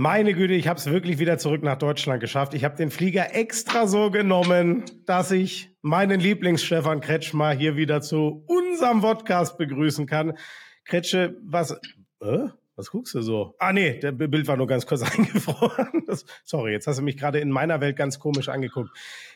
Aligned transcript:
Meine 0.00 0.32
Güte, 0.32 0.54
ich 0.54 0.68
habe 0.68 0.78
es 0.78 0.86
wirklich 0.86 1.18
wieder 1.18 1.38
zurück 1.38 1.64
nach 1.64 1.76
Deutschland 1.76 2.20
geschafft. 2.20 2.54
Ich 2.54 2.62
habe 2.62 2.76
den 2.76 2.92
Flieger 2.92 3.34
extra 3.34 3.88
so 3.88 4.12
genommen, 4.12 4.84
dass 5.06 5.32
ich 5.32 5.72
meinen 5.82 6.20
Lieblings-Stefan 6.20 7.00
Kretschmer 7.00 7.50
hier 7.50 7.74
wieder 7.74 8.00
zu 8.00 8.44
unserem 8.46 9.00
Podcast 9.00 9.58
begrüßen 9.58 10.06
kann. 10.06 10.38
Kretsche, 10.84 11.36
was, 11.42 11.72
äh, 12.20 12.46
was 12.76 12.92
guckst 12.92 13.12
du 13.16 13.22
so? 13.22 13.56
Ah 13.58 13.72
nee, 13.72 13.98
der 13.98 14.12
Bild 14.12 14.46
war 14.46 14.56
nur 14.56 14.68
ganz 14.68 14.86
kurz 14.86 15.02
eingefroren. 15.18 16.04
Das, 16.06 16.24
sorry, 16.44 16.70
jetzt 16.70 16.86
hast 16.86 17.00
du 17.00 17.02
mich 17.02 17.16
gerade 17.16 17.40
in 17.40 17.50
meiner 17.50 17.80
Welt 17.80 17.96
ganz 17.96 18.20
komisch 18.20 18.48
angeguckt. 18.48 18.90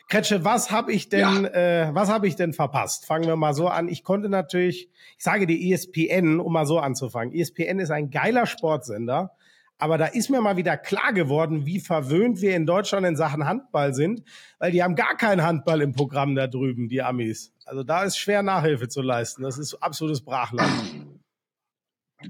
Kretsche, 0.07 0.45
was 0.45 0.71
habe 0.71 0.93
ich 0.93 1.09
denn, 1.09 1.43
ja. 1.43 1.89
äh, 1.89 1.93
was 1.93 2.07
habe 2.07 2.25
ich 2.25 2.37
denn 2.37 2.53
verpasst? 2.53 3.05
Fangen 3.05 3.27
wir 3.27 3.35
mal 3.35 3.53
so 3.53 3.67
an. 3.67 3.89
Ich 3.89 4.05
konnte 4.05 4.29
natürlich, 4.29 4.89
ich 5.17 5.23
sage 5.25 5.45
die 5.45 5.73
ESPN, 5.73 6.39
um 6.39 6.53
mal 6.53 6.65
so 6.65 6.79
anzufangen. 6.79 7.35
ESPN 7.35 7.79
ist 7.79 7.91
ein 7.91 8.11
geiler 8.11 8.45
Sportsender 8.45 9.35
aber 9.83 9.97
da 9.97 10.05
ist 10.05 10.29
mir 10.29 10.39
mal 10.39 10.55
wieder 10.55 10.77
klar 10.77 11.11
geworden, 11.11 11.65
wie 11.65 11.81
verwöhnt 11.81 12.39
wir 12.39 12.55
in 12.55 12.65
Deutschland 12.65 13.05
in 13.05 13.17
Sachen 13.17 13.45
Handball 13.45 13.93
sind, 13.93 14.23
weil 14.57 14.71
die 14.71 14.81
haben 14.81 14.95
gar 14.95 15.17
keinen 15.17 15.43
Handball 15.43 15.81
im 15.81 15.91
Programm 15.91 16.35
da 16.35 16.47
drüben, 16.47 16.87
die 16.87 17.01
Amis. 17.01 17.51
Also 17.65 17.83
da 17.83 18.03
ist 18.03 18.17
schwer 18.17 18.43
Nachhilfe 18.43 18.87
zu 18.87 19.01
leisten. 19.01 19.43
Das 19.43 19.57
ist 19.57 19.73
absolutes 19.83 20.21
Brachland. 20.21 20.71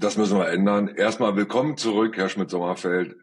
Das 0.00 0.16
müssen 0.16 0.36
wir 0.36 0.48
ändern. 0.48 0.88
Erstmal 0.88 1.36
willkommen 1.36 1.76
zurück, 1.76 2.16
Herr 2.16 2.28
Schmidt-Sommerfeld. 2.28 3.14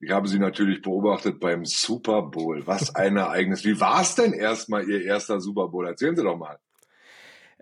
Ich 0.00 0.10
habe 0.10 0.26
Sie 0.26 0.38
natürlich 0.38 0.80
beobachtet 0.80 1.38
beim 1.38 1.66
Super 1.66 2.22
Bowl. 2.22 2.66
Was 2.66 2.94
ein 2.94 3.18
Ereignis. 3.18 3.62
Wie 3.66 3.78
war 3.78 4.00
es 4.00 4.14
denn 4.14 4.32
erstmal 4.32 4.88
Ihr 4.88 5.04
erster 5.04 5.38
Super 5.38 5.68
Bowl? 5.68 5.86
Erzählen 5.86 6.16
Sie 6.16 6.22
doch 6.22 6.38
mal. 6.38 6.58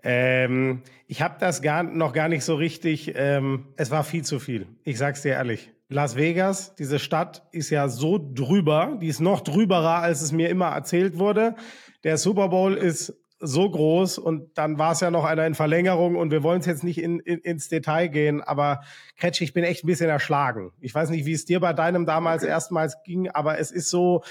Ähm, 0.05 0.83
ich 1.07 1.21
habe 1.21 1.35
das 1.39 1.61
gar, 1.61 1.83
noch 1.83 2.13
gar 2.13 2.29
nicht 2.29 2.43
so 2.43 2.55
richtig. 2.55 3.13
Ähm, 3.15 3.65
es 3.75 3.91
war 3.91 4.03
viel 4.03 4.23
zu 4.23 4.39
viel. 4.39 4.67
Ich 4.83 4.97
sag's 4.97 5.23
dir 5.23 5.33
ehrlich. 5.33 5.71
Las 5.89 6.15
Vegas, 6.15 6.75
diese 6.75 6.97
Stadt 6.97 7.43
ist 7.51 7.69
ja 7.69 7.89
so 7.89 8.17
drüber, 8.17 8.97
die 9.01 9.07
ist 9.07 9.19
noch 9.19 9.41
drüberer, 9.41 10.01
als 10.01 10.21
es 10.21 10.31
mir 10.31 10.49
immer 10.49 10.69
erzählt 10.69 11.19
wurde. 11.19 11.55
Der 12.03 12.17
Super 12.17 12.49
Bowl 12.49 12.73
ist 12.73 13.13
so 13.39 13.69
groß 13.69 14.17
und 14.17 14.57
dann 14.57 14.79
war 14.79 14.93
es 14.93 15.01
ja 15.01 15.11
noch 15.11 15.25
einer 15.25 15.45
in 15.45 15.53
Verlängerung 15.53 16.15
und 16.15 16.31
wir 16.31 16.41
wollen 16.41 16.61
es 16.61 16.65
jetzt 16.65 16.83
nicht 16.83 16.99
in, 16.99 17.19
in, 17.19 17.39
ins 17.39 17.67
Detail 17.67 18.07
gehen, 18.07 18.41
aber 18.41 18.81
Kretsch, 19.17 19.41
ich 19.41 19.53
bin 19.53 19.63
echt 19.63 19.83
ein 19.83 19.87
bisschen 19.87 20.09
erschlagen. 20.09 20.71
Ich 20.79 20.95
weiß 20.95 21.09
nicht, 21.09 21.25
wie 21.25 21.33
es 21.33 21.45
dir 21.45 21.59
bei 21.59 21.73
deinem 21.73 22.05
damals 22.05 22.43
okay. 22.43 22.51
erstmals 22.51 23.03
ging, 23.03 23.29
aber 23.29 23.59
es 23.59 23.71
ist 23.71 23.89
so, 23.89 24.23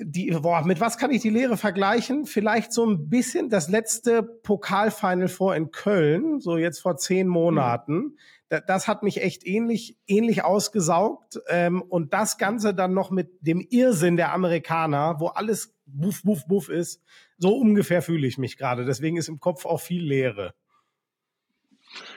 die, 0.00 0.30
boah, 0.30 0.64
mit 0.64 0.80
was 0.80 0.98
kann 0.98 1.10
ich 1.10 1.22
die 1.22 1.30
Lehre 1.30 1.56
vergleichen? 1.56 2.26
Vielleicht 2.26 2.72
so 2.72 2.86
ein 2.86 3.08
bisschen 3.08 3.48
das 3.48 3.68
letzte 3.68 4.22
Pokalfinal 4.22 5.28
vor 5.28 5.54
in 5.54 5.70
Köln, 5.70 6.40
so 6.40 6.56
jetzt 6.56 6.80
vor 6.80 6.96
zehn 6.96 7.26
Monaten. 7.26 7.94
Mhm 7.94 8.16
das 8.50 8.88
hat 8.88 9.04
mich 9.04 9.22
echt 9.22 9.46
ähnlich, 9.46 9.96
ähnlich 10.08 10.42
ausgesaugt. 10.42 11.40
Ähm, 11.48 11.82
und 11.82 12.12
das 12.12 12.36
Ganze 12.36 12.74
dann 12.74 12.94
noch 12.94 13.10
mit 13.10 13.30
dem 13.40 13.64
Irrsinn 13.70 14.16
der 14.16 14.32
Amerikaner, 14.32 15.16
wo 15.20 15.28
alles 15.28 15.76
buff, 15.86 16.22
buff, 16.24 16.46
buff 16.46 16.68
ist. 16.68 17.00
So 17.38 17.56
ungefähr 17.56 18.02
fühle 18.02 18.26
ich 18.26 18.38
mich 18.38 18.56
gerade. 18.56 18.84
Deswegen 18.84 19.16
ist 19.16 19.28
im 19.28 19.38
Kopf 19.38 19.66
auch 19.66 19.80
viel 19.80 20.02
Leere. 20.02 20.54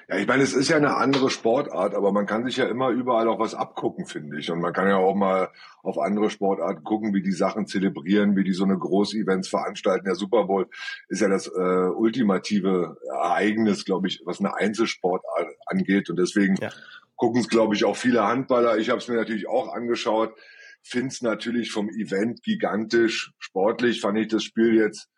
Ja, 0.07 0.17
ich 0.17 0.27
meine, 0.27 0.43
es 0.43 0.53
ist 0.53 0.69
ja 0.69 0.77
eine 0.77 0.97
andere 0.97 1.29
Sportart, 1.29 1.95
aber 1.95 2.11
man 2.11 2.25
kann 2.25 2.45
sich 2.45 2.57
ja 2.57 2.66
immer 2.66 2.89
überall 2.89 3.27
auch 3.27 3.39
was 3.39 3.55
abgucken, 3.55 4.05
finde 4.05 4.38
ich. 4.38 4.52
Und 4.52 4.59
man 4.59 4.73
kann 4.73 4.88
ja 4.88 4.97
auch 4.97 5.16
mal 5.16 5.49
auf 5.81 5.97
andere 5.97 6.29
Sportarten 6.29 6.83
gucken, 6.83 7.13
wie 7.13 7.23
die 7.23 7.31
Sachen 7.31 7.67
zelebrieren, 7.67 8.35
wie 8.35 8.44
die 8.44 8.53
so 8.53 8.66
eine 8.66 8.77
Groß-Events 8.77 9.47
veranstalten. 9.47 10.05
Der 10.05 10.16
Super 10.16 10.45
Bowl 10.45 10.67
ist 11.07 11.21
ja 11.21 11.29
das 11.29 11.47
äh, 11.47 11.89
ultimative 11.95 12.97
Ereignis, 13.07 13.85
glaube 13.85 14.07
ich, 14.07 14.21
was 14.25 14.39
eine 14.39 14.55
Einzelsportart 14.55 15.47
angeht. 15.66 16.09
Und 16.09 16.17
deswegen 16.17 16.55
ja. 16.57 16.69
gucken 17.16 17.41
es, 17.41 17.47
glaube 17.47 17.75
ich, 17.75 17.85
auch 17.85 17.95
viele 17.95 18.27
Handballer. 18.27 18.77
Ich 18.77 18.89
habe 18.89 18.99
es 18.99 19.07
mir 19.07 19.16
natürlich 19.16 19.47
auch 19.47 19.73
angeschaut. 19.73 20.33
Finde 20.81 21.07
es 21.07 21.21
natürlich 21.21 21.71
vom 21.71 21.89
Event 21.89 22.44
gigantisch. 22.44 23.31
Sportlich 23.39 24.01
fand 24.01 24.17
ich 24.17 24.28
das 24.28 24.44
Spiel 24.44 24.75
jetzt 24.75 25.09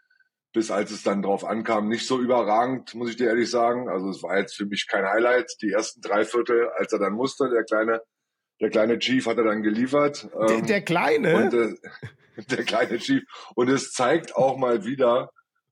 bis 0.56 0.72
als 0.72 0.90
es 0.90 1.04
dann 1.04 1.22
drauf 1.22 1.44
ankam, 1.44 1.90
nicht 1.90 2.08
so 2.08 2.20
überragend, 2.20 2.96
muss 2.96 3.10
ich 3.10 3.18
dir 3.18 3.28
ehrlich 3.28 3.52
sagen. 3.52 3.90
Also 3.90 4.10
es 4.10 4.24
war 4.24 4.38
jetzt 4.40 4.56
für 4.56 4.66
mich 4.66 4.88
kein 4.88 5.06
Highlight. 5.06 5.52
Die 5.62 5.72
ersten 5.72 6.00
drei 6.00 6.24
Viertel, 6.24 6.70
als 6.78 6.94
er 6.94 7.00
dann 7.00 7.14
musste, 7.14 7.50
der 7.50 7.66
kleine, 7.66 8.02
der 8.62 8.70
kleine 8.70 8.98
Chief 8.98 9.26
hat 9.26 9.38
er 9.38 9.44
dann 9.44 9.62
geliefert. 9.62 10.30
Der, 10.34 10.58
ähm, 10.58 10.66
der 10.66 10.82
kleine? 10.82 11.36
Und, 11.36 11.54
äh, 11.54 11.76
der 12.50 12.64
kleine 12.64 12.98
Chief. 13.00 13.24
Und 13.56 13.70
es 13.70 13.92
zeigt 13.92 14.38
auch 14.38 14.58
mal 14.58 14.86
wieder, 14.86 15.30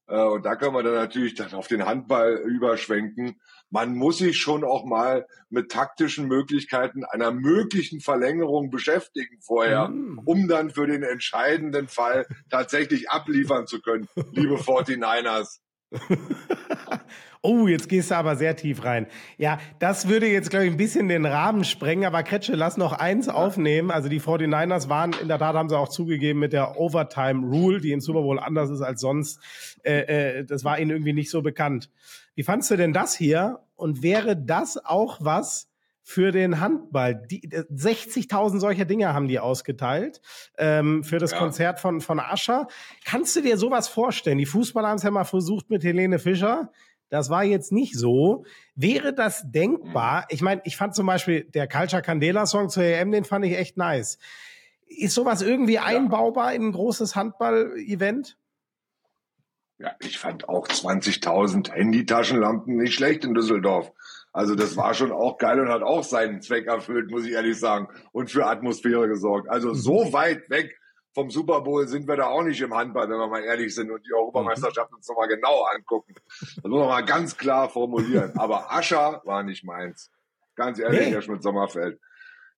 und 0.08 0.46
da 0.46 0.56
können 0.56 0.76
wir 0.76 0.84
dann 0.84 0.96
natürlich 0.96 1.34
dann 1.34 1.54
auf 1.54 1.68
den 1.68 1.86
Handball 1.86 2.34
überschwenken, 2.46 3.40
man 3.70 3.96
muss 3.96 4.20
sich 4.20 4.38
schon 4.38 4.64
auch 4.64 4.86
mal 4.86 5.26
mit 5.50 5.72
taktischen 5.72 6.28
Möglichkeiten 6.28 7.04
einer 7.06 7.32
möglichen 7.32 8.02
Verlängerung 8.02 8.70
beschäftigen 8.70 9.40
vorher, 9.42 9.88
mm. 9.88 10.22
um 10.26 10.48
dann 10.48 10.70
für 10.70 10.86
den 10.86 11.02
entscheidenden 11.02 11.88
Fall 11.88 12.28
tatsächlich 12.50 13.10
abliefern 13.10 13.66
zu 13.66 13.82
können, 13.82 14.08
liebe 14.32 14.56
49ers. 14.58 15.60
oh, 17.42 17.68
jetzt 17.68 17.90
gehst 17.90 18.12
du 18.12 18.16
aber 18.16 18.36
sehr 18.36 18.56
tief 18.56 18.84
rein. 18.84 19.08
Ja, 19.38 19.60
das 19.80 20.08
würde 20.08 20.28
jetzt, 20.28 20.50
glaube 20.50 20.66
ich, 20.66 20.72
ein 20.72 20.78
bisschen 20.78 21.08
den 21.08 21.26
Rahmen 21.26 21.64
sprengen, 21.64 22.06
aber 22.06 22.24
Kretsche, 22.24 22.56
lass 22.56 22.78
noch 22.78 22.94
eins 22.94 23.30
aufnehmen. 23.30 23.92
Also 23.92 24.10
die 24.10 24.22
49ers 24.22 24.90
waren, 24.90 25.14
in 25.22 25.28
der 25.28 25.40
Tat 25.40 25.56
haben 25.56 25.70
sie 25.70 25.78
auch 25.78 25.90
zugegeben, 25.90 26.40
mit 26.40 26.54
der 26.54 26.80
Overtime 26.80 27.46
Rule, 27.48 27.82
die 27.82 27.92
im 27.92 28.02
Super 28.02 28.22
Bowl 28.22 28.40
anders 28.40 28.70
ist 28.70 28.82
als 28.82 29.02
sonst, 29.02 29.40
äh, 29.84 30.40
äh, 30.40 30.46
das 30.46 30.64
war 30.64 30.80
ihnen 30.80 30.92
irgendwie 30.92 31.14
nicht 31.14 31.30
so 31.30 31.42
bekannt. 31.42 31.90
Wie 32.36 32.44
fandst 32.44 32.72
du 32.72 32.78
denn 32.78 32.94
das 32.94 33.16
hier? 33.16 33.60
Und 33.76 34.02
wäre 34.02 34.38
das 34.38 34.84
auch 34.84 35.18
was 35.20 35.73
für 36.04 36.32
den 36.32 36.60
Handball? 36.60 37.16
Die 37.16 37.50
60.000 37.50 38.60
solcher 38.60 38.86
Dinge 38.86 39.14
haben 39.14 39.28
die 39.28 39.40
ausgeteilt 39.40 40.22
ähm, 40.58 41.04
für 41.04 41.18
das 41.18 41.32
ja. 41.32 41.40
Konzert 41.40 41.80
von, 41.80 42.02
von 42.02 42.20
Ascher. 42.20 42.68
Kannst 43.06 43.36
du 43.36 43.42
dir 43.42 43.58
sowas 43.58 43.88
vorstellen? 43.88 44.38
Die 44.38 44.46
Fußballer 44.46 44.90
haben 44.90 44.98
es 44.98 45.04
ja 45.04 45.12
mal 45.12 45.24
versucht 45.24 45.70
mit 45.70 45.84
Helene 45.84 46.20
Fischer. 46.20 46.72
Das 47.10 47.30
war 47.30 47.44
jetzt 47.44 47.72
nicht 47.72 47.96
so. 47.96 48.44
Wäre 48.76 49.14
das 49.14 49.44
denkbar? 49.46 50.26
Ich 50.30 50.42
meine, 50.42 50.62
ich 50.66 50.78
fand 50.78 50.96
zum 50.96 51.06
Beispiel 51.06 51.44
der 51.44 51.68
Culture 51.68 52.02
Candela 52.02 52.46
Song 52.48 52.70
zur 52.70 52.84
EM, 52.84 53.12
den 53.12 53.24
fand 53.24 53.46
ich 53.46 53.56
echt 53.56 53.78
nice. 53.78 54.18
Ist 54.88 55.14
sowas 55.14 55.42
irgendwie 55.42 55.76
ja. 55.76 55.84
einbaubar 55.84 56.54
in 56.54 56.68
ein 56.68 56.72
großes 56.72 57.16
Handball-Event? 57.16 58.38
Ja, 59.78 59.96
ich 60.00 60.18
fand 60.18 60.50
auch 60.50 60.68
20.000 60.68 61.72
Handytaschenlampen 61.72 62.78
nicht 62.78 62.94
schlecht 62.94 63.26
in 63.26 63.34
Düsseldorf. 63.34 63.92
Also 64.34 64.56
das 64.56 64.76
war 64.76 64.96
schon 64.96 65.12
auch 65.12 65.38
geil 65.38 65.60
und 65.60 65.70
hat 65.70 65.84
auch 65.84 66.04
seinen 66.04 66.42
Zweck 66.42 66.66
erfüllt, 66.66 67.12
muss 67.12 67.26
ich 67.26 67.34
ehrlich 67.34 67.60
sagen, 67.60 67.88
und 68.12 68.32
für 68.32 68.48
Atmosphäre 68.48 69.08
gesorgt. 69.08 69.48
Also 69.50 69.70
mhm. 69.70 69.76
so 69.76 70.12
weit 70.12 70.50
weg 70.50 70.76
vom 71.14 71.30
Super 71.30 71.62
Bowl 71.62 71.88
sind 71.88 72.08
wir 72.08 72.16
da 72.16 72.26
auch 72.26 72.42
nicht 72.42 72.60
im 72.62 72.74
Handball, 72.74 73.08
wenn 73.08 73.20
wir 73.20 73.28
mal 73.28 73.44
ehrlich 73.44 73.76
sind 73.76 73.92
und 73.92 74.04
die 74.04 74.14
Europameisterschaft 74.14 74.92
uns 74.92 75.08
nochmal 75.08 75.28
genau 75.28 75.64
angucken. 75.76 76.16
Das 76.40 76.64
muss 76.64 76.80
man 76.80 76.88
mal 76.88 77.06
ganz 77.06 77.38
klar 77.38 77.70
formulieren. 77.70 78.34
Aber 78.36 78.74
Ascher 78.74 79.22
war 79.24 79.44
nicht 79.44 79.64
meins. 79.64 80.12
Ganz 80.56 80.80
ehrlich, 80.80 81.02
nee. 81.02 81.12
Herr 81.12 81.22
Schmidt-Sommerfeld. 81.22 82.00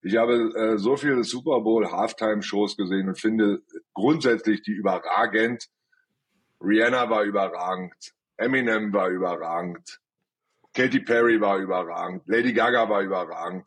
Ich 0.00 0.16
habe 0.16 0.54
äh, 0.54 0.78
so 0.78 0.96
viele 0.96 1.24
Super 1.24 1.60
Bowl 1.60 1.90
Halftime-Shows 1.90 2.78
gesehen 2.78 3.08
und 3.08 3.20
finde 3.20 3.62
grundsätzlich 3.92 4.62
die 4.62 4.72
überragend. 4.72 5.68
Rihanna 6.62 7.10
war 7.10 7.24
überragend, 7.24 8.14
Eminem 8.38 8.92
war 8.94 9.08
überragend, 9.08 10.00
Katy 10.76 11.00
Perry 11.00 11.40
war 11.40 11.58
überragend, 11.58 12.22
Lady 12.26 12.52
Gaga 12.52 12.88
war 12.88 13.00
überragend 13.00 13.64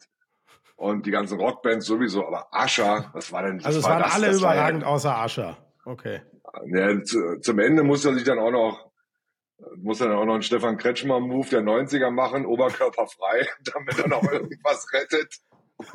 und 0.75 1.05
die 1.05 1.11
ganzen 1.11 1.39
Rockbands 1.39 1.87
sowieso, 1.87 2.25
aber 2.25 2.47
Asher, 2.51 3.09
was 3.13 3.31
war 3.31 3.43
denn? 3.43 3.63
Also 3.65 3.79
es 3.79 3.85
war 3.85 3.93
waren 3.93 4.03
das, 4.03 4.15
alle 4.15 4.27
das 4.27 4.37
überragend 4.37 4.83
ja, 4.83 4.87
außer 4.87 5.17
Asher. 5.17 5.57
Okay. 5.85 6.21
Ja, 6.67 7.03
zu, 7.03 7.39
zum 7.41 7.59
Ende 7.59 7.83
muss 7.83 8.05
er 8.05 8.13
sich 8.13 8.23
dann 8.23 8.37
auch 8.37 8.51
noch 8.51 8.89
muss 9.75 9.97
dann 9.97 10.11
auch 10.11 10.25
noch 10.25 10.35
einen 10.35 10.43
Stefan 10.43 10.77
Kretschmer 10.77 11.19
Move 11.19 11.49
der 11.49 11.61
90er 11.61 12.11
machen, 12.11 12.45
oberkörperfrei, 12.45 13.47
damit 13.73 13.99
er 13.99 14.07
noch 14.07 14.23
irgendwas 14.23 14.87
rettet. 14.93 15.35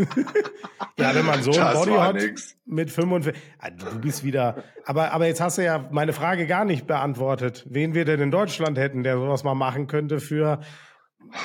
ja, 0.98 1.14
wenn 1.14 1.26
man 1.26 1.42
so 1.42 1.50
ein 1.52 1.74
Body 1.74 1.92
hat 1.92 2.16
nix. 2.16 2.56
mit 2.64 2.90
45, 2.90 3.40
ah, 3.58 3.70
du 3.70 4.00
bist 4.00 4.24
wieder, 4.24 4.64
aber, 4.84 5.12
aber 5.12 5.26
jetzt 5.26 5.42
hast 5.42 5.58
du 5.58 5.64
ja 5.64 5.88
meine 5.92 6.14
Frage 6.14 6.46
gar 6.46 6.64
nicht 6.64 6.86
beantwortet, 6.86 7.66
wen 7.68 7.94
wir 7.94 8.06
denn 8.06 8.20
in 8.20 8.30
Deutschland 8.30 8.78
hätten, 8.78 9.02
der 9.02 9.16
sowas 9.18 9.44
mal 9.44 9.54
machen 9.54 9.86
könnte 9.86 10.20
für 10.20 10.60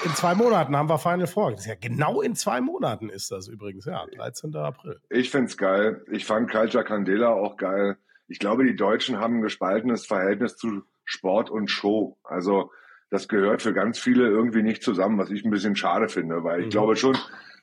in 0.05 0.11
zwei 0.15 0.35
Monaten 0.35 0.75
haben 0.75 0.89
wir 0.89 0.97
Final 0.97 1.27
Four. 1.27 1.51
Das 1.51 1.61
ist 1.61 1.67
ja 1.67 1.75
genau 1.75 2.21
in 2.21 2.35
zwei 2.35 2.61
Monaten 2.61 3.09
ist 3.09 3.31
das 3.31 3.47
übrigens, 3.47 3.85
ja, 3.85 4.05
13. 4.15 4.55
April. 4.55 4.99
Ich 5.09 5.29
find's 5.29 5.57
geil. 5.57 6.03
Ich 6.11 6.25
fand 6.25 6.49
Culture 6.49 6.83
Candela 6.83 7.29
auch 7.29 7.57
geil. 7.57 7.97
Ich 8.27 8.39
glaube, 8.39 8.63
die 8.63 8.75
Deutschen 8.75 9.19
haben 9.19 9.37
ein 9.37 9.41
gespaltenes 9.41 10.05
Verhältnis 10.05 10.55
zu 10.55 10.83
Sport 11.03 11.49
und 11.49 11.69
Show. 11.69 12.17
Also, 12.23 12.71
das 13.09 13.27
gehört 13.27 13.61
für 13.61 13.73
ganz 13.73 13.97
viele 13.97 14.27
irgendwie 14.27 14.61
nicht 14.61 14.83
zusammen, 14.83 15.17
was 15.17 15.31
ich 15.31 15.43
ein 15.43 15.49
bisschen 15.49 15.75
schade 15.75 16.09
finde, 16.09 16.43
weil 16.43 16.59
ich 16.59 16.65
mhm. 16.67 16.71
glaube 16.71 16.95
schon, 16.95 17.17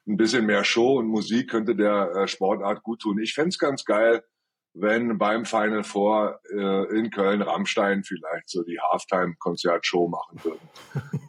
ein 0.08 0.16
bisschen 0.16 0.46
mehr 0.46 0.64
Show 0.64 0.98
und 0.98 1.06
Musik 1.06 1.50
könnte 1.50 1.74
der 1.74 2.12
äh, 2.14 2.28
Sportart 2.28 2.82
gut 2.82 3.00
tun. 3.00 3.18
Ich 3.18 3.34
fände 3.34 3.56
ganz 3.58 3.84
geil, 3.84 4.22
wenn 4.78 5.16
beim 5.16 5.44
Final 5.44 5.84
Four 5.84 6.40
äh, 6.52 6.98
in 6.98 7.10
Köln 7.10 7.40
Rammstein 7.40 8.04
vielleicht 8.04 8.48
so 8.48 8.62
die 8.62 8.78
Halftime-Konzertshow 8.78 10.08
machen 10.08 10.38
würden. 10.44 10.68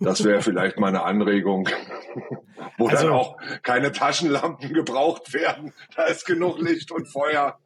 Das 0.02 0.24
wäre 0.24 0.42
vielleicht 0.42 0.78
mal 0.78 0.90
eine 0.90 1.04
Anregung. 1.04 1.70
Wo 2.78 2.88
also, 2.88 3.08
dann 3.08 3.14
auch 3.14 3.38
keine 3.64 3.92
Taschenlampen 3.92 4.74
gebraucht 4.74 5.34
werden. 5.34 5.74
Da 5.96 6.04
ist 6.04 6.26
genug 6.26 6.60
Licht 6.60 6.92
und 6.92 7.08
Feuer. 7.08 7.58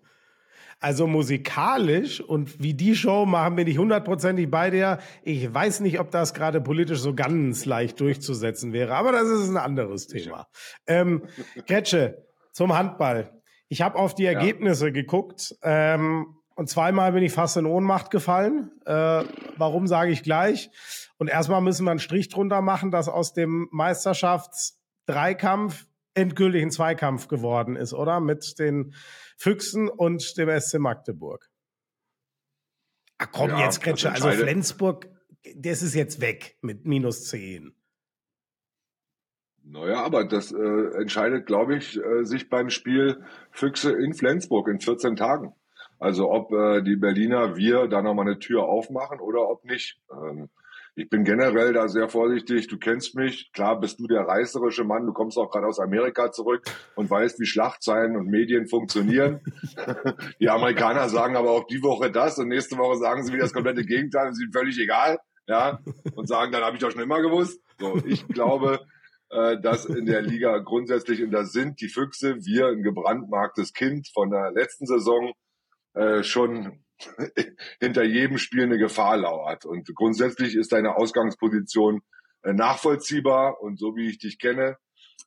Also 0.79 1.05
musikalisch 1.05 2.21
und 2.21 2.61
wie 2.61 2.73
die 2.73 2.95
Show 2.95 3.25
machen, 3.25 3.55
bin 3.55 3.67
ich 3.67 3.77
hundertprozentig 3.77 4.49
bei 4.49 4.71
dir. 4.71 4.99
Ich 5.23 5.53
weiß 5.53 5.81
nicht, 5.81 5.99
ob 5.99 6.09
das 6.11 6.33
gerade 6.33 6.61
politisch 6.61 6.99
so 6.99 7.13
ganz 7.13 7.65
leicht 7.65 7.99
durchzusetzen 7.99 8.73
wäre, 8.73 8.95
aber 8.95 9.11
das 9.11 9.27
ist 9.27 9.49
ein 9.49 9.57
anderes 9.57 10.07
Thema. 10.07 10.47
Ähm, 10.87 11.23
Gretsche, 11.67 12.25
zum 12.51 12.75
Handball. 12.75 13.40
Ich 13.71 13.81
habe 13.81 13.97
auf 13.97 14.13
die 14.13 14.25
Ergebnisse 14.25 14.87
ja. 14.87 14.91
geguckt 14.91 15.55
ähm, 15.63 16.35
und 16.55 16.69
zweimal 16.69 17.13
bin 17.13 17.23
ich 17.23 17.31
fast 17.31 17.55
in 17.55 17.65
Ohnmacht 17.65 18.11
gefallen. 18.11 18.69
Äh, 18.85 19.23
warum 19.55 19.87
sage 19.87 20.11
ich 20.11 20.23
gleich? 20.23 20.69
Und 21.17 21.29
erstmal 21.29 21.61
müssen 21.61 21.85
wir 21.85 21.91
einen 21.91 22.01
Strich 22.01 22.27
drunter 22.27 22.61
machen, 22.61 22.91
dass 22.91 23.07
aus 23.07 23.31
dem 23.31 23.69
Meisterschaftsdreikampf 23.71 25.87
endgültig 26.15 26.63
ein 26.63 26.71
Zweikampf 26.71 27.29
geworden 27.29 27.77
ist, 27.77 27.93
oder? 27.93 28.19
Mit 28.19 28.59
den 28.59 28.93
Füchsen 29.37 29.87
und 29.87 30.37
dem 30.37 30.49
SC 30.59 30.79
Magdeburg. 30.79 31.49
Ach 33.19 33.29
komm, 33.31 33.51
ja, 33.51 33.61
jetzt 33.61 33.79
Kretsche, 33.79 34.11
also 34.11 34.31
Flensburg, 34.31 35.07
das 35.55 35.81
ist 35.81 35.95
jetzt 35.95 36.19
weg 36.19 36.57
mit 36.61 36.85
minus 36.85 37.29
10. 37.29 37.73
Naja, 39.63 40.03
aber 40.03 40.25
das 40.25 40.51
äh, 40.51 40.97
entscheidet, 40.99 41.45
glaube 41.45 41.75
ich, 41.75 41.97
äh, 41.97 42.23
sich 42.23 42.49
beim 42.49 42.69
Spiel 42.69 43.23
Füchse 43.51 43.91
in 43.91 44.13
Flensburg 44.13 44.67
in 44.67 44.79
14 44.79 45.15
Tagen. 45.15 45.53
Also 45.99 46.31
ob 46.31 46.51
äh, 46.51 46.81
die 46.81 46.95
Berliner 46.95 47.55
wir 47.55 47.87
da 47.87 48.01
nochmal 48.01 48.25
eine 48.25 48.39
Tür 48.39 48.63
aufmachen 48.63 49.19
oder 49.19 49.47
ob 49.49 49.63
nicht. 49.65 49.99
Ähm, 50.11 50.49
ich 50.95 51.09
bin 51.09 51.23
generell 51.23 51.71
da 51.71 51.87
sehr 51.87 52.09
vorsichtig. 52.09 52.67
Du 52.67 52.77
kennst 52.77 53.15
mich. 53.15 53.51
Klar 53.53 53.79
bist 53.79 53.99
du 53.99 54.07
der 54.07 54.21
reißerische 54.21 54.83
Mann. 54.83 55.05
Du 55.05 55.13
kommst 55.13 55.37
auch 55.37 55.49
gerade 55.49 55.67
aus 55.67 55.79
Amerika 55.79 56.31
zurück 56.31 56.63
und 56.95 57.09
weißt, 57.09 57.39
wie 57.39 57.45
Schlachtzeilen 57.45 58.17
und 58.17 58.27
Medien 58.27 58.67
funktionieren. 58.67 59.39
die 60.41 60.49
Amerikaner 60.49 61.07
sagen 61.07 61.37
aber 61.37 61.51
auch 61.51 61.65
die 61.67 61.81
Woche 61.81 62.11
das 62.11 62.37
und 62.39 62.49
nächste 62.49 62.77
Woche 62.77 62.97
sagen 62.97 63.23
sie 63.23 63.31
wieder 63.31 63.43
das 63.43 63.53
komplette 63.53 63.85
Gegenteil 63.85 64.27
und 64.27 64.33
sind 64.33 64.53
völlig 64.53 64.77
egal. 64.79 65.19
Ja, 65.47 65.79
und 66.15 66.27
sagen, 66.27 66.51
dann 66.51 66.63
habe 66.63 66.75
ich 66.75 66.81
doch 66.81 66.91
schon 66.91 67.01
immer 67.01 67.21
gewusst. 67.21 67.61
So, 67.79 67.97
ich 68.05 68.27
glaube, 68.27 68.79
äh, 69.31 69.59
dass 69.59 69.85
in 69.85 70.05
der 70.05 70.21
Liga 70.21 70.57
grundsätzlich, 70.65 71.23
und 71.23 71.31
da 71.31 71.45
sind 71.45 71.81
die 71.81 71.89
Füchse, 71.89 72.35
wir 72.45 72.67
ein 72.67 72.83
gebrandmarktes 72.83 73.73
Kind 73.73 74.07
von 74.13 74.29
der 74.29 74.51
letzten 74.51 74.85
Saison, 74.85 75.33
äh, 75.93 76.23
schon 76.23 76.83
hinter 77.79 78.03
jedem 78.03 78.37
Spiel 78.37 78.63
eine 78.63 78.77
Gefahr 78.77 79.17
lauert. 79.17 79.65
Und 79.65 79.89
grundsätzlich 79.95 80.55
ist 80.55 80.71
deine 80.71 80.95
Ausgangsposition 80.95 82.01
äh, 82.43 82.53
nachvollziehbar 82.53 83.61
und 83.61 83.79
so 83.79 83.95
wie 83.95 84.09
ich 84.09 84.19
dich 84.19 84.37
kenne, 84.37 84.77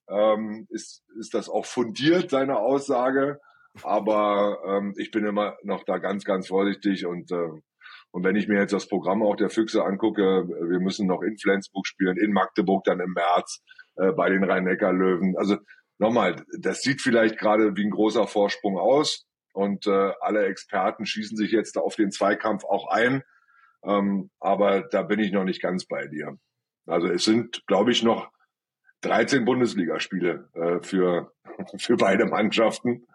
ähm, 0.08 0.66
ist, 0.70 1.02
ist 1.18 1.34
das 1.34 1.48
auch 1.48 1.66
fundiert, 1.66 2.32
deine 2.32 2.58
Aussage. 2.58 3.40
Aber 3.82 4.58
ähm, 4.66 4.94
ich 4.98 5.10
bin 5.10 5.24
immer 5.24 5.56
noch 5.62 5.82
da 5.84 5.98
ganz, 5.98 6.24
ganz 6.24 6.48
vorsichtig 6.48 7.06
und 7.06 7.32
äh, 7.32 7.60
und 8.10 8.22
wenn 8.22 8.36
ich 8.36 8.46
mir 8.46 8.60
jetzt 8.60 8.72
das 8.72 8.86
Programm 8.86 9.24
auch 9.24 9.34
der 9.34 9.50
Füchse 9.50 9.84
angucke, 9.84 10.46
wir 10.46 10.78
müssen 10.78 11.08
noch 11.08 11.20
in 11.22 11.36
Flensburg 11.36 11.84
spielen, 11.84 12.16
in 12.16 12.32
Magdeburg 12.32 12.84
dann 12.84 13.00
im 13.00 13.12
März 13.12 13.60
äh, 13.96 14.12
bei 14.12 14.28
den 14.28 14.44
Rhein-Neckar-Löwen. 14.44 15.36
Also 15.36 15.58
nochmal, 15.98 16.44
das 16.58 16.82
sieht 16.82 17.00
vielleicht 17.00 17.38
gerade 17.38 17.76
wie 17.76 17.84
ein 17.84 17.90
großer 17.90 18.26
Vorsprung 18.26 18.78
aus. 18.78 19.26
Und 19.52 19.86
äh, 19.86 20.12
alle 20.20 20.46
Experten 20.46 21.06
schießen 21.06 21.36
sich 21.36 21.52
jetzt 21.52 21.78
auf 21.78 21.94
den 21.94 22.10
Zweikampf 22.10 22.64
auch 22.64 22.88
ein. 22.88 23.22
Ähm, 23.84 24.30
aber 24.40 24.82
da 24.82 25.02
bin 25.02 25.20
ich 25.20 25.32
noch 25.32 25.44
nicht 25.44 25.62
ganz 25.62 25.86
bei 25.86 26.06
dir. 26.08 26.36
Also 26.86 27.08
es 27.08 27.24
sind, 27.24 27.64
glaube 27.66 27.92
ich, 27.92 28.02
noch 28.02 28.30
13 29.02 29.44
Bundesligaspiele 29.44 30.48
äh, 30.54 30.82
für, 30.82 31.32
für 31.78 31.96
beide 31.96 32.26
Mannschaften. 32.26 33.06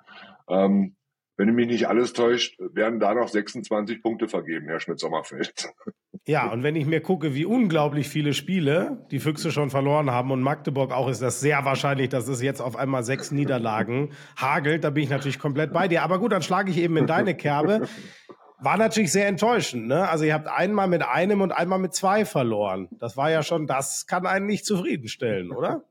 Ähm, 0.48 0.96
wenn 1.40 1.56
mich 1.56 1.68
nicht 1.68 1.88
alles 1.88 2.12
täuscht, 2.12 2.60
werden 2.60 3.00
da 3.00 3.14
noch 3.14 3.30
26 3.30 4.02
Punkte 4.02 4.28
vergeben, 4.28 4.68
Herr 4.68 4.82
Schmidt-Sommerfeld. 4.82 5.70
Ja, 6.28 6.52
und 6.52 6.64
wenn 6.64 6.76
ich 6.76 6.86
mir 6.86 7.00
gucke, 7.00 7.34
wie 7.34 7.46
unglaublich 7.46 8.10
viele 8.10 8.34
Spiele 8.34 9.08
die 9.10 9.20
Füchse 9.20 9.50
schon 9.50 9.70
verloren 9.70 10.12
haben 10.12 10.32
und 10.32 10.42
Magdeburg 10.42 10.92
auch, 10.92 11.08
ist 11.08 11.22
das 11.22 11.40
sehr 11.40 11.64
wahrscheinlich, 11.64 12.10
dass 12.10 12.28
es 12.28 12.42
jetzt 12.42 12.62
auf 12.62 12.76
einmal 12.76 13.04
sechs 13.04 13.32
Niederlagen 13.32 14.12
hagelt. 14.38 14.84
Da 14.84 14.90
bin 14.90 15.04
ich 15.04 15.10
natürlich 15.10 15.40
komplett 15.40 15.72
bei 15.72 15.88
dir. 15.88 16.04
Aber 16.04 16.20
gut, 16.20 16.34
dann 16.34 16.42
schlage 16.42 16.72
ich 16.72 16.78
eben 16.78 16.98
in 16.98 17.08
deine 17.08 17.36
Kerbe. 17.36 17.88
War 18.60 18.76
natürlich 18.76 19.14
sehr 19.14 19.28
enttäuschend. 19.28 19.88
Ne? 19.88 20.10
Also 20.10 20.26
ihr 20.26 20.34
habt 20.34 20.50
einmal 20.50 20.90
mit 20.90 21.04
einem 21.04 21.40
und 21.40 21.54
einmal 21.54 21.80
mit 21.80 21.94
zwei 21.94 22.26
verloren. 22.26 22.90
Das 23.00 23.16
war 23.16 23.32
ja 23.32 23.44
schon, 23.44 23.66
das 23.66 24.08
kann 24.08 24.28
einen 24.28 24.46
nicht 24.46 24.66
zufriedenstellen, 24.66 25.52
oder? 25.54 25.86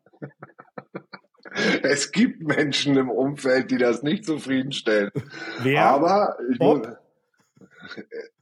Es 1.83 2.12
gibt 2.12 2.43
Menschen 2.43 2.97
im 2.97 3.11
Umfeld, 3.11 3.71
die 3.71 3.79
das 3.79 4.03
nicht 4.03 4.25
zufriedenstellen. 4.25 5.11
Wer? 5.62 5.85
Aber 5.85 6.37
ich 6.50 6.59
muss, 6.59 6.87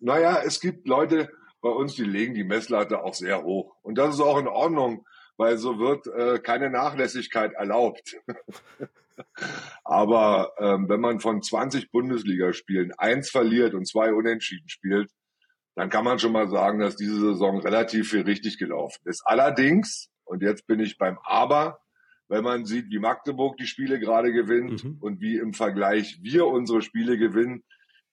naja, 0.01 0.41
es 0.45 0.61
gibt 0.61 0.87
Leute 0.87 1.31
bei 1.61 1.69
uns, 1.69 1.95
die 1.95 2.05
legen 2.05 2.35
die 2.35 2.45
Messlatte 2.45 3.03
auch 3.03 3.15
sehr 3.15 3.43
hoch. 3.43 3.75
Und 3.83 3.97
das 3.99 4.15
ist 4.15 4.21
auch 4.21 4.39
in 4.39 4.49
Ordnung, 4.49 5.07
weil 5.37 5.59
so 5.59 5.79
wird 5.79 6.07
äh, 6.07 6.39
keine 6.39 6.71
Nachlässigkeit 6.71 7.53
erlaubt. 7.55 8.17
Aber 9.85 10.53
ähm, 10.59 10.89
wenn 10.89 11.01
man 11.01 11.21
von 11.21 11.43
20 11.43 11.91
Bundesligaspielen 11.91 12.93
eins 12.99 13.31
verliert 13.31 13.75
und 13.75 13.89
zwei 13.89 14.13
unentschieden 14.13 14.69
spielt, 14.69 15.11
dann 15.75 15.91
kann 15.91 16.05
man 16.05 16.19
schon 16.19 16.33
mal 16.33 16.49
sagen, 16.49 16.79
dass 16.79 16.97
diese 16.97 17.21
Saison 17.21 17.61
relativ 17.61 18.11
viel 18.11 18.23
richtig 18.23 18.59
gelaufen 18.59 19.01
ist. 19.05 19.23
Allerdings, 19.27 20.11
und 20.25 20.43
jetzt 20.43 20.67
bin 20.67 20.81
ich 20.81 20.99
beim 20.99 21.19
Aber, 21.23 21.81
wenn 22.29 22.45
man 22.45 22.65
sieht, 22.65 22.91
wie 22.91 22.99
Magdeburg 22.99 23.57
die 23.57 23.67
Spiele 23.67 23.99
gerade 23.99 24.33
gewinnt 24.33 24.85
mhm. 24.85 24.99
und 25.01 25.21
wie 25.21 25.37
im 25.37 25.53
Vergleich 25.53 26.19
wir 26.23 26.47
unsere 26.47 26.83
Spiele 26.83 27.19
gewinnen, 27.19 27.63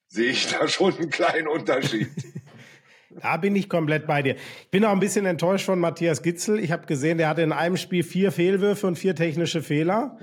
sehe 0.08 0.32
ich 0.32 0.48
da 0.48 0.68
schon 0.68 0.96
einen 0.96 1.10
kleinen 1.10 1.48
Unterschied. 1.48 2.10
Da 3.22 3.38
bin 3.38 3.56
ich 3.56 3.70
komplett 3.70 4.08
bei 4.08 4.24
dir. 4.24 4.36
Ich 4.36 4.72
bin 4.72 4.84
auch 4.86 4.92
ein 4.92 5.00
bisschen 5.00 5.28
enttäuscht 5.28 5.66
von 5.66 5.80
Matthias 5.80 6.24
Gitzel. 6.24 6.60
Ich 6.60 6.72
habe 6.72 6.88
gesehen, 6.88 7.18
der 7.18 7.30
hatte 7.30 7.44
in 7.44 7.52
einem 7.52 7.78
Spiel 7.78 8.04
vier 8.04 8.32
Fehlwürfe 8.32 8.88
und 8.88 8.98
vier 8.98 9.16
technische 9.16 9.62
Fehler. 9.62 10.18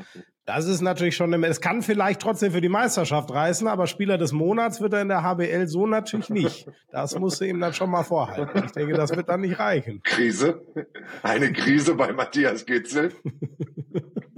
Das 0.52 0.66
ist 0.66 0.80
natürlich 0.80 1.14
schon, 1.14 1.32
es 1.44 1.60
kann 1.60 1.80
vielleicht 1.80 2.20
trotzdem 2.20 2.50
für 2.50 2.60
die 2.60 2.68
Meisterschaft 2.68 3.30
reißen, 3.30 3.68
aber 3.68 3.86
Spieler 3.86 4.18
des 4.18 4.32
Monats 4.32 4.80
wird 4.80 4.92
er 4.94 5.02
in 5.02 5.06
der 5.06 5.22
HBL 5.22 5.68
so 5.68 5.86
natürlich 5.86 6.28
nicht. 6.28 6.66
Das 6.90 7.16
musst 7.16 7.40
du 7.40 7.44
ihm 7.44 7.60
dann 7.60 7.72
schon 7.72 7.88
mal 7.88 8.02
vorhalten. 8.02 8.64
Ich 8.66 8.72
denke, 8.72 8.94
das 8.94 9.14
wird 9.14 9.28
dann 9.28 9.42
nicht 9.42 9.60
reichen. 9.60 10.02
Krise? 10.02 10.60
Eine 11.22 11.52
Krise 11.52 11.94
bei 11.94 12.12
Matthias 12.12 12.66
Gitzel? 12.66 13.12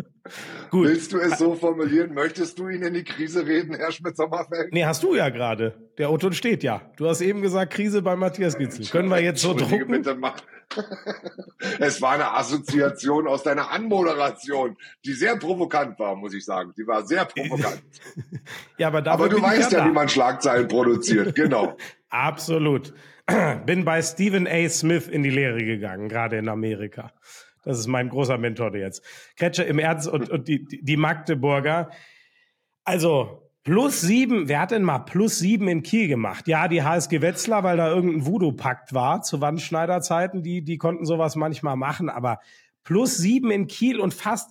Gut. 0.70 0.88
Willst 0.88 1.12
du 1.12 1.18
es 1.18 1.38
so 1.38 1.54
formulieren? 1.54 2.14
Möchtest 2.14 2.58
du 2.58 2.68
ihn 2.68 2.82
in 2.82 2.94
die 2.94 3.04
Krise 3.04 3.46
reden, 3.46 3.74
Herr 3.74 3.92
Schmidt-Sommerfeld? 3.92 4.72
Nee, 4.72 4.84
hast 4.84 5.02
du 5.02 5.14
ja 5.14 5.28
gerade. 5.28 5.74
Der 5.98 6.10
Otto 6.10 6.30
steht 6.32 6.62
ja. 6.62 6.80
Du 6.96 7.08
hast 7.08 7.20
eben 7.20 7.42
gesagt, 7.42 7.74
Krise 7.74 8.02
bei 8.02 8.16
Matthias 8.16 8.56
Gitzel. 8.56 8.86
Können 8.86 9.08
wir 9.08 9.20
jetzt 9.20 9.42
so 9.42 9.54
drucken? 9.54 9.88
Bitte 9.88 10.14
mach. 10.14 10.36
es 11.78 12.00
war 12.00 12.12
eine 12.12 12.32
Assoziation 12.32 13.26
aus 13.26 13.42
deiner 13.42 13.70
Anmoderation, 13.70 14.76
die 15.04 15.12
sehr 15.12 15.36
provokant 15.36 15.98
war, 15.98 16.16
muss 16.16 16.32
ich 16.32 16.44
sagen. 16.44 16.72
Die 16.78 16.86
war 16.86 17.06
sehr 17.06 17.26
provokant. 17.26 17.82
ja, 18.78 18.88
aber, 18.88 19.06
aber 19.06 19.28
du 19.28 19.42
weißt 19.42 19.72
ja, 19.72 19.80
ja 19.80 19.86
wie 19.86 19.92
man 19.92 20.08
Schlagzeilen 20.08 20.68
produziert. 20.68 21.34
Genau. 21.34 21.76
Absolut. 22.08 22.94
Bin 23.66 23.84
bei 23.84 24.02
Stephen 24.02 24.46
A. 24.46 24.68
Smith 24.68 25.08
in 25.08 25.22
die 25.22 25.30
Lehre 25.30 25.64
gegangen, 25.64 26.08
gerade 26.08 26.36
in 26.38 26.48
Amerika. 26.48 27.12
Das 27.62 27.78
ist 27.78 27.86
mein 27.86 28.08
großer 28.08 28.38
Mentor 28.38 28.74
jetzt. 28.74 29.02
Kretsche 29.36 29.62
im 29.62 29.78
Ernst 29.78 30.08
und, 30.08 30.30
und 30.30 30.48
die, 30.48 30.64
die 30.64 30.96
Magdeburger. 30.96 31.90
Also, 32.84 33.50
plus 33.62 34.00
sieben, 34.00 34.48
wer 34.48 34.60
hat 34.60 34.72
denn 34.72 34.82
mal 34.82 35.00
plus 35.00 35.38
sieben 35.38 35.68
in 35.68 35.82
Kiel 35.82 36.08
gemacht? 36.08 36.48
Ja, 36.48 36.66
die 36.66 36.82
HSG 36.82 37.20
Wetzlar, 37.20 37.62
weil 37.62 37.76
da 37.76 37.88
irgendein 37.88 38.26
Voodoo-Pakt 38.26 38.92
war 38.92 39.22
zu 39.22 39.40
Wandschneiderzeiten, 39.40 40.42
die, 40.42 40.62
die 40.62 40.78
konnten 40.78 41.06
sowas 41.06 41.36
manchmal 41.36 41.76
machen, 41.76 42.08
aber 42.08 42.40
plus 42.82 43.16
sieben 43.16 43.52
in 43.52 43.68
Kiel 43.68 44.00
und 44.00 44.12
fast, 44.12 44.50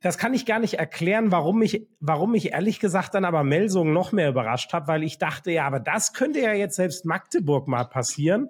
das 0.00 0.16
kann 0.16 0.32
ich 0.32 0.46
gar 0.46 0.58
nicht 0.58 0.74
erklären, 0.74 1.32
warum 1.32 1.58
mich, 1.58 1.86
warum 2.00 2.32
mich 2.32 2.52
ehrlich 2.52 2.80
gesagt 2.80 3.14
dann 3.14 3.26
aber 3.26 3.44
Melsung 3.44 3.92
noch 3.92 4.12
mehr 4.12 4.30
überrascht 4.30 4.72
hat, 4.72 4.88
weil 4.88 5.02
ich 5.02 5.18
dachte, 5.18 5.50
ja, 5.50 5.66
aber 5.66 5.80
das 5.80 6.14
könnte 6.14 6.40
ja 6.40 6.54
jetzt 6.54 6.76
selbst 6.76 7.04
Magdeburg 7.04 7.68
mal 7.68 7.84
passieren 7.84 8.48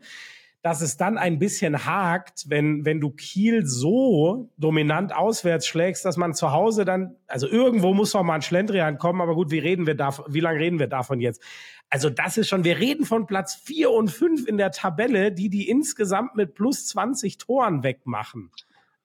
dass 0.66 0.80
es 0.80 0.96
dann 0.96 1.16
ein 1.16 1.38
bisschen 1.38 1.86
hakt, 1.86 2.50
wenn, 2.50 2.84
wenn 2.84 3.00
du 3.00 3.10
Kiel 3.10 3.64
so 3.64 4.50
dominant 4.56 5.14
auswärts 5.14 5.64
schlägst, 5.64 6.04
dass 6.04 6.16
man 6.16 6.34
zu 6.34 6.50
Hause 6.50 6.84
dann, 6.84 7.14
also 7.28 7.46
irgendwo 7.46 7.94
muss 7.94 8.10
doch 8.10 8.24
mal 8.24 8.34
ein 8.34 8.42
Schlendrian 8.42 8.98
kommen, 8.98 9.20
aber 9.20 9.36
gut, 9.36 9.52
wie 9.52 9.60
reden 9.60 9.86
wir 9.86 9.94
da, 9.94 10.12
wie 10.26 10.40
lange 10.40 10.58
reden 10.58 10.80
wir 10.80 10.88
davon 10.88 11.20
jetzt? 11.20 11.40
Also 11.88 12.10
das 12.10 12.36
ist 12.36 12.48
schon, 12.48 12.64
wir 12.64 12.80
reden 12.80 13.04
von 13.04 13.28
Platz 13.28 13.54
vier 13.54 13.92
und 13.92 14.10
fünf 14.10 14.48
in 14.48 14.56
der 14.56 14.72
Tabelle, 14.72 15.30
die 15.30 15.50
die 15.50 15.68
insgesamt 15.68 16.34
mit 16.34 16.56
plus 16.56 16.88
20 16.88 17.38
Toren 17.38 17.84
wegmachen. 17.84 18.50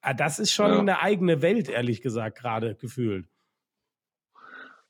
Ah, 0.01 0.15
das 0.15 0.39
ist 0.39 0.51
schon 0.51 0.71
ja. 0.71 0.79
eine 0.79 1.03
eigene 1.03 1.43
Welt, 1.43 1.69
ehrlich 1.69 2.01
gesagt, 2.01 2.39
gerade 2.39 2.73
gefühlt. 2.73 3.27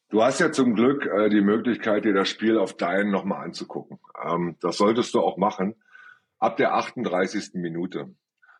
Du 0.07 0.23
hast 0.23 0.39
ja 0.39 0.53
zum 0.53 0.73
Glück 0.73 1.05
äh, 1.05 1.27
die 1.27 1.41
Möglichkeit, 1.41 2.05
dir 2.05 2.13
das 2.13 2.29
Spiel 2.29 2.57
auf 2.57 2.77
Dein 2.77 3.11
nochmal 3.11 3.43
anzugucken. 3.43 3.99
Ähm, 4.25 4.55
das 4.61 4.77
solltest 4.77 5.13
du 5.15 5.19
auch 5.19 5.35
machen 5.35 5.75
ab 6.41 6.57
der 6.57 6.73
38. 6.73 7.51
Minute. 7.53 8.13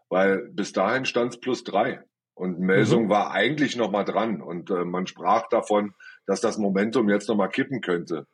Weil 0.07 0.50
bis 0.51 0.71
dahin 0.71 1.05
stand 1.05 1.33
es 1.33 1.39
plus 1.39 1.63
drei. 1.63 2.03
Und 2.33 2.59
Melsung 2.59 3.05
mhm. 3.05 3.09
war 3.09 3.31
eigentlich 3.31 3.75
noch 3.75 3.91
mal 3.91 4.05
dran 4.05 4.41
und 4.41 4.71
äh, 4.71 4.85
man 4.85 5.05
sprach 5.05 5.47
davon, 5.50 5.93
dass 6.25 6.39
das 6.41 6.57
Momentum 6.57 7.09
jetzt 7.09 7.27
noch 7.27 7.35
mal 7.35 7.50
kippen 7.50 7.81
könnte, 7.81 8.25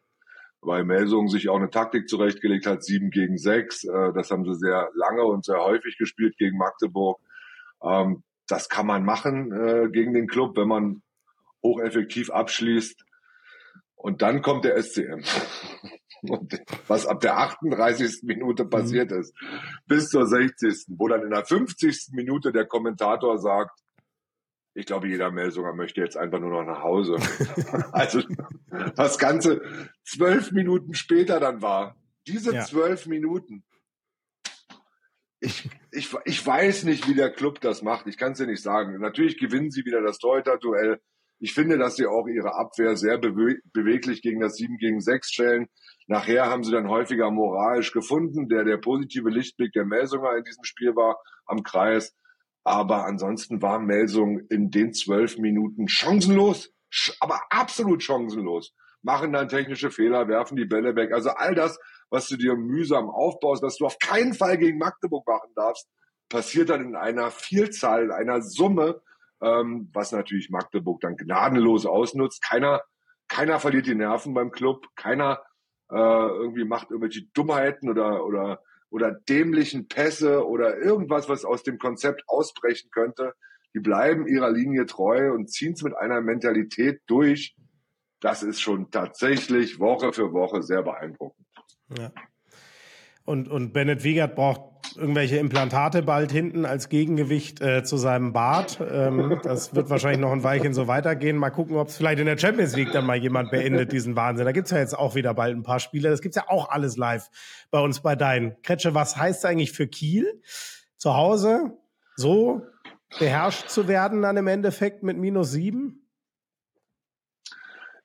weil 0.61 0.85
Melsung 0.85 1.27
sich 1.27 1.49
auch 1.49 1.57
eine 1.57 1.71
Taktik 1.71 2.07
zurechtgelegt 2.07 2.67
hat, 2.67 2.83
sieben 2.83 3.09
gegen 3.09 3.37
sechs. 3.37 3.83
Äh, 3.83 4.13
das 4.13 4.29
haben 4.29 4.45
sie 4.45 4.55
sehr 4.55 4.89
lange 4.93 5.23
und 5.23 5.43
sehr 5.43 5.59
häufig 5.59 5.97
gespielt 5.97 6.37
gegen 6.37 6.57
Magdeburg. 6.57 7.19
Ähm, 7.83 8.23
das 8.47 8.69
kann 8.69 8.85
man 8.85 9.03
machen 9.03 9.51
äh, 9.51 9.89
gegen 9.89 10.13
den 10.13 10.27
Club, 10.27 10.55
wenn 10.57 10.67
man 10.67 11.01
hocheffektiv 11.63 12.29
abschließt. 12.29 13.03
Und 13.95 14.21
dann 14.21 14.41
kommt 14.41 14.63
der 14.63 14.81
SCM. 14.81 15.23
Und 16.21 16.61
was 16.87 17.05
ab 17.05 17.19
der 17.21 17.37
38. 17.37 18.23
Minute 18.23 18.65
mhm. 18.65 18.69
passiert 18.69 19.11
ist, 19.11 19.33
bis 19.85 20.09
zur 20.09 20.25
60. 20.25 20.85
wo 20.89 21.07
dann 21.07 21.23
in 21.23 21.29
der 21.29 21.45
50. 21.45 22.09
Minute 22.11 22.51
der 22.51 22.65
Kommentator 22.65 23.37
sagt, 23.37 23.79
ich 24.73 24.85
glaube, 24.85 25.07
jeder 25.07 25.31
Melsunger 25.31 25.73
möchte 25.73 26.01
jetzt 26.01 26.17
einfach 26.17 26.39
nur 26.39 26.51
noch 26.51 26.63
nach 26.63 26.83
Hause. 26.83 27.15
also 27.91 28.21
das 28.95 29.17
Ganze 29.17 29.61
zwölf 30.03 30.51
Minuten 30.51 30.93
später 30.93 31.39
dann 31.39 31.63
war. 31.63 31.95
Diese 32.27 32.51
zwölf 32.59 33.05
ja. 33.05 33.09
Minuten. 33.09 33.63
Ich, 35.39 35.67
ich, 35.91 36.15
ich 36.25 36.45
weiß 36.45 36.83
nicht, 36.83 37.07
wie 37.07 37.15
der 37.15 37.31
Club 37.31 37.59
das 37.61 37.81
macht. 37.81 38.05
Ich 38.05 38.17
kann 38.17 38.33
es 38.33 38.37
dir 38.37 38.45
nicht 38.45 38.61
sagen. 38.61 38.99
Natürlich 38.99 39.39
gewinnen 39.39 39.71
sie 39.71 39.83
wieder 39.83 40.01
das 40.01 40.19
Torhüter-Duell. 40.19 41.01
Ich 41.39 41.53
finde, 41.53 41.77
dass 41.77 41.95
sie 41.95 42.07
auch 42.07 42.27
ihre 42.27 42.55
Abwehr 42.55 42.97
sehr 42.97 43.17
bewe 43.17 43.57
beweglich 43.73 44.21
gegen 44.21 44.39
das 44.39 44.55
7 44.55 44.77
gegen 44.77 45.01
6 45.01 45.31
stellen. 45.31 45.67
Nachher 46.07 46.47
haben 46.47 46.63
sie 46.63 46.71
dann 46.71 46.89
häufiger 46.89 47.29
moralisch 47.31 47.91
gefunden, 47.91 48.47
der 48.47 48.63
der 48.63 48.77
positive 48.77 49.29
Lichtblick 49.29 49.73
der 49.73 49.85
Melsunger 49.85 50.35
in 50.37 50.43
diesem 50.43 50.63
Spiel 50.63 50.95
war 50.95 51.17
am 51.45 51.63
Kreis. 51.63 52.15
Aber 52.63 53.05
ansonsten 53.05 53.61
war 53.61 53.79
Melsung 53.79 54.39
in 54.49 54.71
den 54.71 54.93
zwölf 54.93 55.37
Minuten 55.37 55.87
chancenlos, 55.87 56.73
aber 57.19 57.41
absolut 57.49 58.03
chancenlos. 58.03 58.73
Machen 59.03 59.31
dann 59.31 59.47
technische 59.47 59.91
Fehler, 59.91 60.27
werfen 60.27 60.57
die 60.57 60.65
Bälle 60.65 60.95
weg. 60.95 61.13
Also 61.13 61.29
all 61.29 61.55
das, 61.55 61.79
was 62.09 62.27
du 62.27 62.35
dir 62.35 62.55
mühsam 62.55 63.09
aufbaust, 63.09 63.63
was 63.63 63.77
du 63.77 63.85
auf 63.85 63.99
keinen 63.99 64.33
Fall 64.33 64.57
gegen 64.57 64.79
Magdeburg 64.79 65.27
machen 65.27 65.51
darfst, 65.55 65.87
passiert 66.29 66.69
dann 66.69 66.83
in 66.83 66.95
einer 66.95 67.31
Vielzahl, 67.31 68.05
in 68.05 68.11
einer 68.11 68.41
Summe, 68.41 69.01
ähm, 69.41 69.89
was 69.93 70.11
natürlich 70.11 70.49
Magdeburg 70.49 71.01
dann 71.01 71.17
gnadenlos 71.17 71.85
ausnutzt. 71.85 72.43
Keiner, 72.43 72.81
keiner 73.27 73.59
verliert 73.59 73.87
die 73.87 73.95
Nerven 73.95 74.33
beim 74.33 74.51
Club, 74.51 74.87
keiner 74.95 75.41
äh, 75.89 75.95
irgendwie 75.95 76.65
macht 76.65 76.89
irgendwelche 76.89 77.23
Dummheiten 77.33 77.89
oder 77.89 78.25
oder 78.25 78.61
oder 78.89 79.11
dämlichen 79.11 79.87
Pässe 79.87 80.47
oder 80.47 80.77
irgendwas, 80.77 81.27
was 81.27 81.43
aus 81.45 81.63
dem 81.63 81.77
Konzept 81.77 82.23
ausbrechen 82.27 82.89
könnte. 82.91 83.33
Die 83.73 83.79
bleiben 83.79 84.27
ihrer 84.27 84.49
Linie 84.49 84.85
treu 84.85 85.33
und 85.33 85.51
ziehen 85.51 85.73
es 85.73 85.83
mit 85.83 85.95
einer 85.95 86.21
Mentalität 86.21 87.01
durch. 87.05 87.55
Das 88.21 88.43
ist 88.43 88.61
schon 88.61 88.89
tatsächlich 88.89 89.79
Woche 89.79 90.13
für 90.13 90.31
Woche 90.31 90.63
sehr 90.63 90.83
beeindruckend. 90.83 91.45
Ja. 91.97 92.11
Und, 93.25 93.49
und 93.49 93.73
Bennett 93.73 94.03
Wiegert 94.03 94.35
braucht 94.35 94.76
irgendwelche 94.97 95.37
Implantate 95.37 96.01
bald 96.01 96.31
hinten 96.31 96.65
als 96.65 96.89
Gegengewicht 96.89 97.61
äh, 97.61 97.83
zu 97.83 97.97
seinem 97.97 98.33
Bart. 98.33 98.79
Ähm, 98.81 99.39
das 99.43 99.75
wird 99.75 99.89
wahrscheinlich 99.89 100.19
noch 100.19 100.31
ein 100.31 100.43
Weilchen 100.43 100.73
so 100.73 100.87
weitergehen. 100.87 101.37
Mal 101.37 101.51
gucken, 101.51 101.77
ob 101.77 101.87
es 101.87 101.97
vielleicht 101.97 102.19
in 102.19 102.25
der 102.25 102.37
Champions 102.37 102.75
League 102.75 102.91
dann 102.91 103.05
mal 103.05 103.17
jemand 103.17 103.51
beendet, 103.51 103.91
diesen 103.91 104.15
Wahnsinn. 104.15 104.45
Da 104.45 104.51
gibt's 104.51 104.71
ja 104.71 104.79
jetzt 104.79 104.97
auch 104.97 105.15
wieder 105.15 105.33
bald 105.33 105.55
ein 105.55 105.63
paar 105.63 105.79
Spiele. 105.79 106.09
Das 106.09 106.21
gibt's 106.21 106.35
ja 106.35 106.45
auch 106.47 106.69
alles 106.69 106.97
live 106.97 107.29
bei 107.71 107.79
uns 107.79 108.01
bei 108.01 108.15
Dein. 108.15 108.55
Kretsche, 108.63 108.93
was 108.93 109.17
heißt 109.17 109.45
eigentlich 109.45 109.71
für 109.71 109.87
Kiel 109.87 110.41
zu 110.97 111.15
Hause 111.15 111.77
so 112.15 112.63
beherrscht 113.19 113.69
zu 113.69 113.87
werden 113.87 114.21
dann 114.21 114.37
im 114.37 114.47
Endeffekt 114.47 115.03
mit 115.03 115.17
minus 115.17 115.51
sieben? 115.51 116.07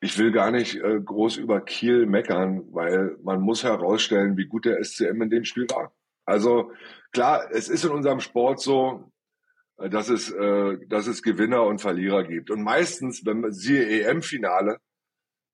Ich 0.00 0.18
will 0.18 0.32
gar 0.32 0.50
nicht 0.50 0.82
äh, 0.82 1.00
groß 1.00 1.37
über 1.37 1.61
Kiel 1.61 2.06
meckern, 2.06 2.64
weil 2.72 3.16
man 3.22 3.40
muss 3.40 3.62
herausstellen, 3.62 4.37
wie 4.37 4.46
gut 4.46 4.64
der 4.64 4.82
SCM 4.82 5.22
in 5.22 5.30
dem 5.30 5.44
Spiel 5.44 5.66
war. 5.70 5.92
Also 6.25 6.73
klar, 7.12 7.50
es 7.52 7.69
ist 7.69 7.85
in 7.85 7.91
unserem 7.91 8.21
Sport 8.21 8.61
so, 8.61 9.12
äh, 9.79 9.91
dass 9.91 10.09
es, 10.09 10.31
äh, 10.31 10.79
dass 10.88 11.07
es 11.07 11.23
Gewinner 11.23 11.64
und 11.64 11.81
Verlierer 11.81 12.25
gibt. 12.25 12.50
Und 12.50 12.62
meistens, 12.62 13.25
wenn 13.25 13.41
man 13.41 13.52
siehe 13.52 13.87
EM-Finale, 14.05 14.79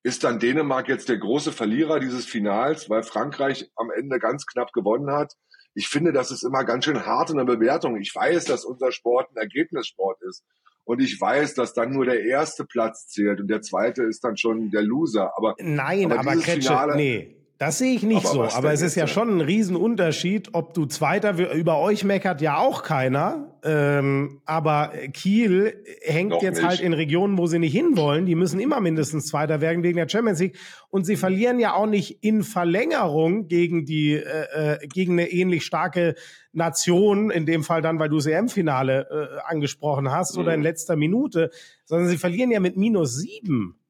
ist 0.02 0.24
dann 0.24 0.38
Dänemark 0.38 0.88
jetzt 0.88 1.08
der 1.08 1.18
große 1.18 1.52
Verlierer 1.52 2.00
dieses 2.00 2.24
Finals, 2.24 2.88
weil 2.88 3.02
Frankreich 3.02 3.70
am 3.76 3.90
Ende 3.90 4.18
ganz 4.18 4.46
knapp 4.46 4.72
gewonnen 4.72 5.10
hat. 5.10 5.34
Ich 5.74 5.88
finde, 5.88 6.12
das 6.12 6.30
ist 6.30 6.44
immer 6.44 6.64
ganz 6.64 6.84
schön 6.84 7.04
hart 7.04 7.30
in 7.30 7.36
der 7.36 7.44
Bewertung. 7.44 7.96
Ich 7.96 8.14
weiß, 8.14 8.44
dass 8.46 8.64
unser 8.64 8.90
Sport 8.92 9.30
ein 9.30 9.36
Ergebnissport 9.36 10.22
ist. 10.22 10.44
Und 10.84 11.00
ich 11.00 11.20
weiß, 11.20 11.54
dass 11.54 11.74
dann 11.74 11.92
nur 11.92 12.06
der 12.06 12.24
erste 12.24 12.64
Platz 12.64 13.08
zählt 13.08 13.40
und 13.40 13.48
der 13.48 13.60
zweite 13.60 14.04
ist 14.04 14.24
dann 14.24 14.38
schon 14.38 14.70
der 14.70 14.80
Loser. 14.80 15.36
Aber 15.36 15.54
nein, 15.58 16.10
aber, 16.10 16.20
aber 16.20 16.36
Kretsche, 16.36 16.62
Finale, 16.62 16.96
nee. 16.96 17.37
Das 17.58 17.78
sehe 17.78 17.92
ich 17.92 18.04
nicht 18.04 18.24
aber 18.24 18.50
so, 18.50 18.56
aber 18.56 18.72
es 18.72 18.82
ist 18.82 18.94
ja 18.94 19.08
schon 19.08 19.36
ein 19.36 19.40
Riesenunterschied, 19.40 20.50
ob 20.52 20.74
du 20.74 20.86
Zweiter, 20.86 21.52
über 21.52 21.78
euch 21.78 22.04
meckert 22.04 22.40
ja 22.40 22.56
auch 22.56 22.84
keiner, 22.84 23.58
ähm, 23.64 24.40
aber 24.44 24.92
Kiel 25.12 25.84
hängt 26.02 26.30
Noch 26.30 26.42
jetzt 26.42 26.58
nicht. 26.58 26.68
halt 26.68 26.80
in 26.80 26.92
Regionen, 26.92 27.36
wo 27.36 27.48
sie 27.48 27.58
nicht 27.58 27.72
hinwollen, 27.72 28.26
die 28.26 28.36
müssen 28.36 28.60
immer 28.60 28.80
mindestens 28.80 29.26
Zweiter 29.26 29.60
werden 29.60 29.82
wegen 29.82 29.96
der 29.96 30.08
Champions 30.08 30.38
League 30.38 30.56
und 30.90 31.04
sie 31.04 31.16
verlieren 31.16 31.58
ja 31.58 31.74
auch 31.74 31.86
nicht 31.86 32.22
in 32.22 32.44
Verlängerung 32.44 33.48
gegen 33.48 33.84
die, 33.84 34.12
äh, 34.12 34.76
äh 34.82 34.86
gegen 34.86 35.14
eine 35.14 35.28
ähnlich 35.28 35.64
starke 35.64 36.14
Nation, 36.52 37.32
in 37.32 37.44
dem 37.44 37.64
Fall 37.64 37.82
dann, 37.82 37.98
weil 37.98 38.08
du 38.08 38.18
das 38.18 38.26
EM-Finale 38.26 39.08
äh, 39.10 39.50
angesprochen 39.50 40.12
hast 40.12 40.36
mhm. 40.36 40.42
oder 40.42 40.54
in 40.54 40.62
letzter 40.62 40.94
Minute, 40.94 41.50
sondern 41.84 42.08
sie 42.08 42.18
verlieren 42.18 42.52
ja 42.52 42.60
mit 42.60 42.76
minus 42.76 43.16
sieben. 43.16 43.80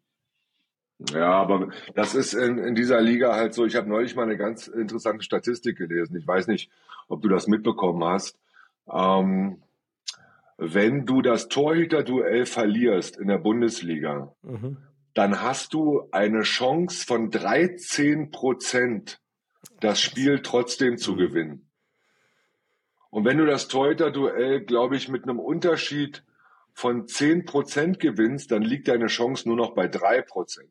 Ja, 1.12 1.30
aber 1.30 1.68
das 1.94 2.14
ist 2.14 2.34
in, 2.34 2.58
in 2.58 2.74
dieser 2.74 3.00
Liga 3.00 3.34
halt 3.34 3.54
so. 3.54 3.64
Ich 3.64 3.76
habe 3.76 3.88
neulich 3.88 4.16
mal 4.16 4.24
eine 4.24 4.36
ganz 4.36 4.66
interessante 4.66 5.22
Statistik 5.22 5.78
gelesen. 5.78 6.16
Ich 6.16 6.26
weiß 6.26 6.48
nicht, 6.48 6.70
ob 7.06 7.22
du 7.22 7.28
das 7.28 7.46
mitbekommen 7.46 8.02
hast. 8.02 8.36
Ähm, 8.90 9.62
wenn 10.56 11.06
du 11.06 11.22
das 11.22 11.48
Torhüterduell 11.48 12.46
verlierst 12.46 13.16
in 13.16 13.28
der 13.28 13.38
Bundesliga, 13.38 14.34
mhm. 14.42 14.78
dann 15.14 15.40
hast 15.40 15.72
du 15.72 16.08
eine 16.10 16.42
Chance 16.42 17.06
von 17.06 17.30
13 17.30 18.32
Prozent, 18.32 19.20
das 19.78 20.00
Spiel 20.00 20.40
trotzdem 20.42 20.98
zu 20.98 21.12
mhm. 21.12 21.18
gewinnen. 21.18 21.70
Und 23.10 23.24
wenn 23.24 23.38
du 23.38 23.46
das 23.46 23.68
Torhüterduell, 23.68 24.62
glaube 24.62 24.96
ich, 24.96 25.08
mit 25.08 25.22
einem 25.22 25.38
Unterschied 25.38 26.24
von 26.72 27.06
10 27.06 27.44
Prozent 27.44 28.00
gewinnst, 28.00 28.50
dann 28.50 28.62
liegt 28.62 28.88
deine 28.88 29.06
Chance 29.06 29.48
nur 29.48 29.56
noch 29.56 29.74
bei 29.74 29.86
drei 29.86 30.22
Prozent. 30.22 30.68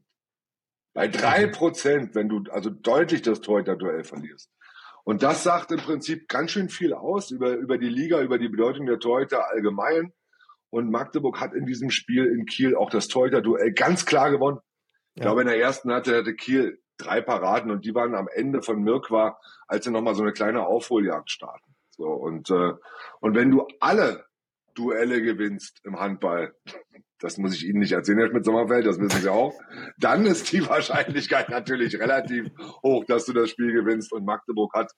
Bei 0.97 1.07
drei 1.07 1.45
mhm. 1.45 1.51
Prozent, 1.51 2.15
wenn 2.15 2.27
du 2.27 2.41
also 2.49 2.71
deutlich 2.71 3.21
das 3.21 3.41
Torhüter-Duell 3.41 4.03
verlierst. 4.03 4.51
Und 5.03 5.21
das 5.21 5.43
sagt 5.43 5.71
im 5.71 5.77
Prinzip 5.77 6.27
ganz 6.27 6.49
schön 6.49 6.69
viel 6.69 6.91
aus 6.95 7.29
über, 7.29 7.51
über 7.53 7.77
die 7.77 7.87
Liga, 7.87 8.19
über 8.19 8.39
die 8.39 8.49
Bedeutung 8.49 8.87
der 8.87 8.97
Torhüter 8.97 9.47
allgemein. 9.47 10.11
Und 10.71 10.89
Magdeburg 10.89 11.39
hat 11.39 11.53
in 11.53 11.67
diesem 11.67 11.91
Spiel 11.91 12.25
in 12.25 12.47
Kiel 12.47 12.75
auch 12.75 12.89
das 12.89 13.09
Torhüter-Duell 13.09 13.73
ganz 13.73 14.07
klar 14.07 14.31
gewonnen. 14.31 14.57
Ich 15.13 15.21
glaube, 15.21 15.41
in 15.41 15.47
der 15.47 15.59
ersten 15.59 15.93
hatte, 15.93 16.17
hatte 16.17 16.33
Kiel 16.33 16.81
drei 16.97 17.21
Paraden 17.21 17.69
und 17.69 17.85
die 17.85 17.93
waren 17.93 18.15
am 18.15 18.27
Ende 18.33 18.63
von 18.63 18.81
Mirkwa, 18.81 19.39
als 19.67 19.85
sie 19.85 19.91
nochmal 19.91 20.15
so 20.15 20.23
eine 20.23 20.33
kleine 20.33 20.65
Aufholjagd 20.65 21.29
starten. 21.29 21.75
So, 21.91 22.07
und, 22.07 22.49
äh, 22.49 22.73
und 23.19 23.35
wenn 23.35 23.51
du 23.51 23.67
alle 23.79 24.25
Duelle 24.77 25.21
gewinnst 25.21 25.81
im 25.83 25.99
Handball, 25.99 26.53
das 27.19 27.37
muss 27.37 27.55
ich 27.55 27.65
Ihnen 27.65 27.79
nicht 27.79 27.93
erzählen, 27.93 28.19
Herr 28.19 28.27
Schmidt-Sommerfeld, 28.27 28.85
das 28.85 28.99
wissen 28.99 29.21
Sie 29.21 29.31
auch, 29.31 29.59
dann 29.97 30.25
ist 30.25 30.51
die 30.51 30.67
Wahrscheinlichkeit 30.67 31.49
natürlich 31.49 31.99
relativ 31.99 32.49
hoch, 32.83 33.05
dass 33.05 33.25
du 33.25 33.33
das 33.33 33.49
Spiel 33.49 33.73
gewinnst. 33.73 34.13
Und 34.13 34.25
Magdeburg 34.25 34.73
hat 34.75 34.91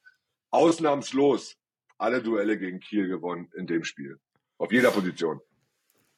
ausnahmslos 0.51 1.55
alle 1.97 2.21
Duelle 2.21 2.57
gegen 2.57 2.79
Kiel 2.79 3.07
gewonnen 3.07 3.49
in 3.55 3.67
dem 3.67 3.83
Spiel. 3.83 4.17
Auf 4.57 4.71
jeder 4.71 4.91
Position. 4.91 5.39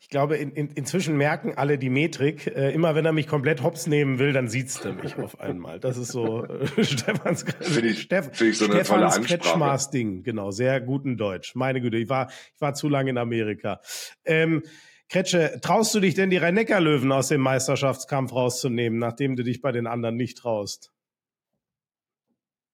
Ich 0.02 0.10
glaube, 0.10 0.36
in, 0.36 0.52
in, 0.52 0.70
inzwischen 0.72 1.16
merken 1.16 1.54
alle 1.56 1.78
die 1.78 1.92
Metrik. 1.92 2.48
Äh, 2.48 2.72
immer 2.72 2.96
wenn 2.96 3.06
er 3.06 3.12
mich 3.12 3.28
komplett 3.28 3.62
hops 3.62 3.86
nehmen 3.86 4.18
will, 4.18 4.34
dann 4.34 4.48
sieht's 4.48 4.84
er 4.84 4.94
mich 4.94 5.16
auf 5.18 5.40
einmal. 5.40 5.80
Das 5.80 5.96
ist 5.96 6.12
so 6.12 6.44
äh, 6.44 6.66
Stefans, 6.84 7.46
find 7.62 7.86
ich, 7.86 8.02
Steff, 8.02 8.32
find 8.34 8.50
ich 8.50 8.58
so 8.58 8.66
Stefans 8.66 9.22
Kretschmars 9.22 9.92
Ding. 9.92 10.24
Genau, 10.24 10.50
sehr 10.50 10.82
guten 10.82 11.18
Deutsch. 11.18 11.54
Meine 11.54 11.82
Güte, 11.82 11.98
ich 11.98 12.10
war, 12.10 12.32
ich 12.56 12.60
war 12.60 12.74
zu 12.74 12.90
lange 12.90 13.12
in 13.12 13.20
Amerika. 13.20 13.80
Ähm, 14.26 14.64
Kretsche, 15.08 15.60
traust 15.62 15.94
du 15.94 16.00
dich 16.00 16.16
denn 16.16 16.32
die 16.32 16.38
Rhein-Neckar-Löwen 16.38 17.12
aus 17.12 17.28
dem 17.28 17.42
Meisterschaftskampf 17.42 18.34
rauszunehmen, 18.34 18.98
nachdem 18.98 19.36
du 19.36 19.44
dich 19.44 19.62
bei 19.62 19.72
den 19.72 19.86
anderen 19.86 20.16
nicht 20.16 20.40
traust? 20.40 20.92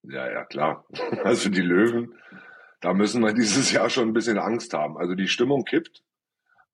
Ja, 0.04 0.32
ja, 0.32 0.46
klar. 0.46 0.86
Also 1.26 1.50
die 1.50 1.62
Löwen, 1.62 2.14
da 2.80 2.94
müssen 2.94 3.22
wir 3.22 3.34
dieses 3.34 3.74
Jahr 3.74 3.90
schon 3.90 4.08
ein 4.08 4.14
bisschen 4.14 4.38
Angst 4.38 4.74
haben. 4.74 4.98
Also 4.98 5.14
die 5.14 5.28
Stimmung 5.28 5.66
kippt. 5.66 6.04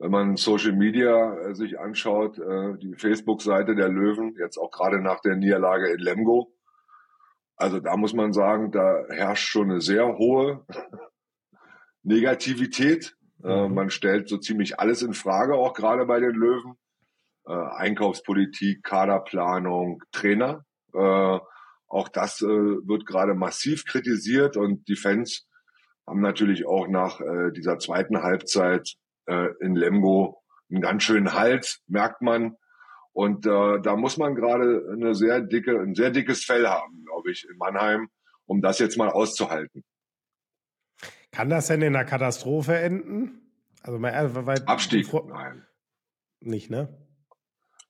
Wenn 0.04 0.12
man 0.12 0.36
Social 0.36 0.74
Media 0.74 1.34
äh, 1.34 1.56
sich 1.56 1.80
anschaut, 1.80 2.38
äh, 2.38 2.78
die 2.78 2.94
Facebook-Seite 2.94 3.74
der 3.74 3.88
Löwen, 3.88 4.36
jetzt 4.38 4.58
auch 4.58 4.70
gerade 4.70 5.00
nach 5.02 5.22
der 5.22 5.38
Niederlage 5.38 5.94
in 5.94 6.00
Lemgo. 6.00 6.54
Also 7.56 7.80
da 7.80 7.96
muss 7.96 8.14
man 8.14 8.34
sagen, 8.34 8.74
da 8.74 9.06
herrscht 9.08 9.48
schon 9.48 9.72
eine 9.72 9.80
sehr 9.80 10.18
hohe 10.18 10.66
Negativität 12.04 13.16
Äh, 13.46 13.68
mhm. 13.68 13.74
man 13.76 13.90
stellt 13.90 14.28
so 14.28 14.38
ziemlich 14.38 14.78
alles 14.78 15.04
in 15.04 15.14
Frage, 15.14 15.56
auch 15.56 15.74
gerade 15.74 16.06
bei 16.06 16.20
den 16.20 16.36
Löwen. 16.36 16.76
Einkaufspolitik, 17.46 18.84
Kaderplanung, 18.84 20.02
Trainer. 20.14 20.64
Auch 20.94 22.08
das 22.08 22.40
wird 22.40 23.06
gerade 23.06 23.34
massiv 23.34 23.84
kritisiert 23.84 24.56
und 24.56 24.88
die 24.88 24.96
Fans 24.96 25.46
haben 26.08 26.22
natürlich 26.22 26.66
auch 26.66 26.88
nach 26.88 27.20
dieser 27.54 27.80
zweiten 27.80 28.24
Halbzeit 28.24 28.96
äh, 29.26 29.50
in 29.60 29.76
Lemgo 29.76 30.42
einen 30.70 30.82
ganz 30.82 31.04
schönen 31.04 31.34
Halt, 31.34 31.80
merkt 31.88 32.22
man. 32.22 32.58
Und 33.12 33.46
äh, 33.46 33.80
da 33.82 33.96
muss 33.96 34.18
man 34.18 34.36
gerade 34.36 34.90
eine 34.92 35.14
sehr 35.14 35.42
dicke, 35.42 35.80
ein 35.80 35.94
sehr 35.94 36.10
dickes 36.10 36.44
Fell 36.44 36.68
haben, 36.68 37.04
glaube 37.06 37.32
ich, 37.32 37.48
in 37.50 37.58
Mannheim, 37.58 38.10
um 38.46 38.62
das 38.62 38.80
jetzt 38.80 38.98
mal 38.98 39.10
auszuhalten. 39.10 39.84
Kann 41.32 41.50
das 41.50 41.68
denn 41.68 41.82
in 41.82 41.96
einer 41.96 42.06
Katastrophe 42.06 42.76
enden? 42.78 43.42
Also 43.82 44.00
mal, 44.00 44.46
weil 44.46 44.64
Abstieg? 44.66 45.12
Nein. 45.28 45.66
Nicht, 46.40 46.70
ne? 46.70 46.90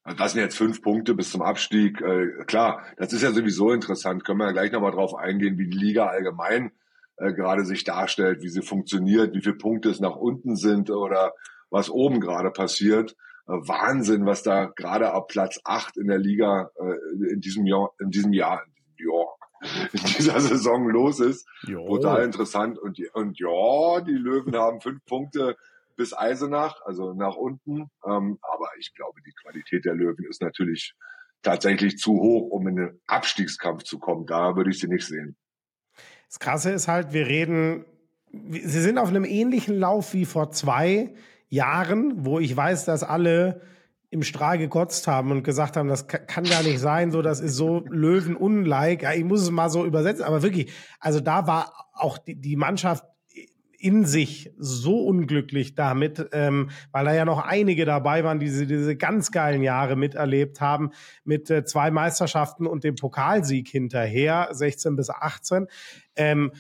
Also 0.04 0.18
das 0.18 0.34
sind 0.34 0.42
jetzt 0.42 0.58
fünf 0.58 0.82
Punkte 0.82 1.14
bis 1.14 1.32
zum 1.32 1.42
Abstieg. 1.42 2.02
Äh, 2.02 2.44
klar, 2.46 2.86
das 2.98 3.14
ist 3.14 3.22
ja 3.22 3.32
sowieso 3.32 3.72
interessant. 3.72 4.26
Können 4.26 4.40
wir 4.40 4.48
ja 4.48 4.52
gleich 4.52 4.72
nochmal 4.72 4.92
drauf 4.92 5.16
eingehen, 5.16 5.58
wie 5.58 5.70
die 5.70 5.78
Liga 5.78 6.08
allgemein 6.08 6.72
äh, 7.18 7.34
gerade 7.34 7.66
sich 7.66 7.84
darstellt, 7.84 8.42
wie 8.42 8.50
sie 8.50 8.62
funktioniert, 8.62 9.34
wie 9.34 9.42
viele 9.42 9.56
Punkte 9.56 9.90
es 9.90 10.00
nach 10.00 10.16
unten 10.16 10.56
sind 10.56 10.90
oder 10.90 11.34
was 11.70 11.90
oben 11.90 12.20
gerade 12.20 12.52
passiert. 12.52 13.16
Äh, 13.48 13.54
Wahnsinn, 13.54 14.26
was 14.26 14.44
da 14.44 14.66
gerade 14.66 15.12
ab 15.12 15.28
Platz 15.28 15.60
acht 15.64 15.98
in 15.98 16.08
der 16.08 16.20
Liga 16.20 16.72
äh, 16.76 17.32
in 17.34 17.42
diesem 17.42 17.66
Jahr, 17.66 17.92
in 18.00 18.10
diesem 18.10 18.34
Jahr, 18.34 18.64
ja, 18.98 19.26
in 19.94 20.00
dieser 20.18 20.40
Saison 20.40 20.90
los 20.90 21.20
ist. 21.20 21.48
Jo. 21.64 21.88
Total 21.88 22.24
interessant. 22.24 22.78
Und, 22.80 23.00
und 23.14 23.40
ja, 23.40 24.02
die 24.02 24.12
Löwen 24.12 24.56
haben 24.56 24.82
fünf 24.82 25.04
Punkte 25.06 25.56
bis 25.96 26.18
Eisenach, 26.18 26.82
also 26.86 27.14
nach 27.14 27.36
unten. 27.36 27.90
Ähm, 28.06 28.40
aber 28.42 28.70
ich 28.80 28.94
glaube, 28.96 29.22
die 29.26 29.34
Qualität 29.42 29.86
der 29.86 29.96
Löwen 29.96 30.26
ist 30.26 30.42
natürlich 30.42 30.96
tatsächlich 31.44 31.98
zu 31.98 32.14
hoch, 32.14 32.50
um 32.50 32.68
in 32.68 32.76
den 32.76 33.02
Abstiegskampf 33.06 33.84
zu 33.84 34.00
kommen. 34.00 34.26
Da 34.26 34.56
würde 34.56 34.72
ich 34.72 34.80
sie 34.80 34.88
nicht 34.88 35.06
sehen. 35.06 35.38
Das 36.34 36.40
Krasse 36.40 36.72
ist 36.72 36.88
halt, 36.88 37.14
wir 37.14 37.28
reden, 37.28 37.86
sie 38.32 38.82
sind 38.82 38.98
auf 38.98 39.10
einem 39.10 39.24
ähnlichen 39.24 39.78
Lauf 39.78 40.16
wie 40.16 40.26
vor 40.26 40.50
zwei 40.50 41.14
Jahren, 41.48 42.26
wo 42.26 42.40
ich 42.40 42.58
weiß, 42.58 42.86
dass 42.86 43.04
alle 43.04 43.62
im 44.10 44.24
Strahl 44.24 44.58
gekotzt 44.58 45.08
haben 45.08 45.30
und 45.30 45.44
gesagt 45.44 45.78
haben, 45.78 45.90
das 45.90 46.08
kann 46.08 46.44
gar 46.46 46.64
nicht 46.64 46.80
sein, 46.80 47.12
so 47.12 47.22
das 47.22 47.40
ist 47.40 47.54
so 47.54 47.86
Löwen-unlike. 47.88 49.04
Ja, 49.04 49.14
ich 49.14 49.24
muss 49.24 49.44
es 49.44 49.52
mal 49.52 49.70
so 49.70 49.86
übersetzen, 49.86 50.26
aber 50.26 50.42
wirklich, 50.42 50.74
also 51.00 51.20
da 51.20 51.46
war 51.46 51.72
auch 51.94 52.18
die, 52.18 52.34
die 52.34 52.56
Mannschaft 52.56 53.06
in 53.84 54.06
sich 54.06 54.54
so 54.58 55.06
unglücklich 55.06 55.76
damit, 55.76 56.30
ähm, 56.32 56.70
weil 56.94 57.04
da 57.04 57.14
ja 57.14 57.26
noch 57.26 57.40
einige 57.40 57.84
dabei 57.84 58.24
waren, 58.24 58.40
die 58.40 58.46
diese, 58.46 58.66
diese 58.66 58.96
ganz 58.96 59.32
geilen 59.32 59.62
Jahre 59.62 59.98
miterlebt 59.98 60.62
haben, 60.62 60.92
mit 61.26 61.50
äh, 61.50 61.66
zwei 61.66 61.92
Meisterschaften 61.92 62.66
und 62.66 62.86
dem 62.86 62.96
Pokalsieg 62.96 63.68
hinterher, 63.68 64.48
16 64.52 64.96
bis 64.96 65.10
18. 65.10 65.68
Ähm, 66.16 66.54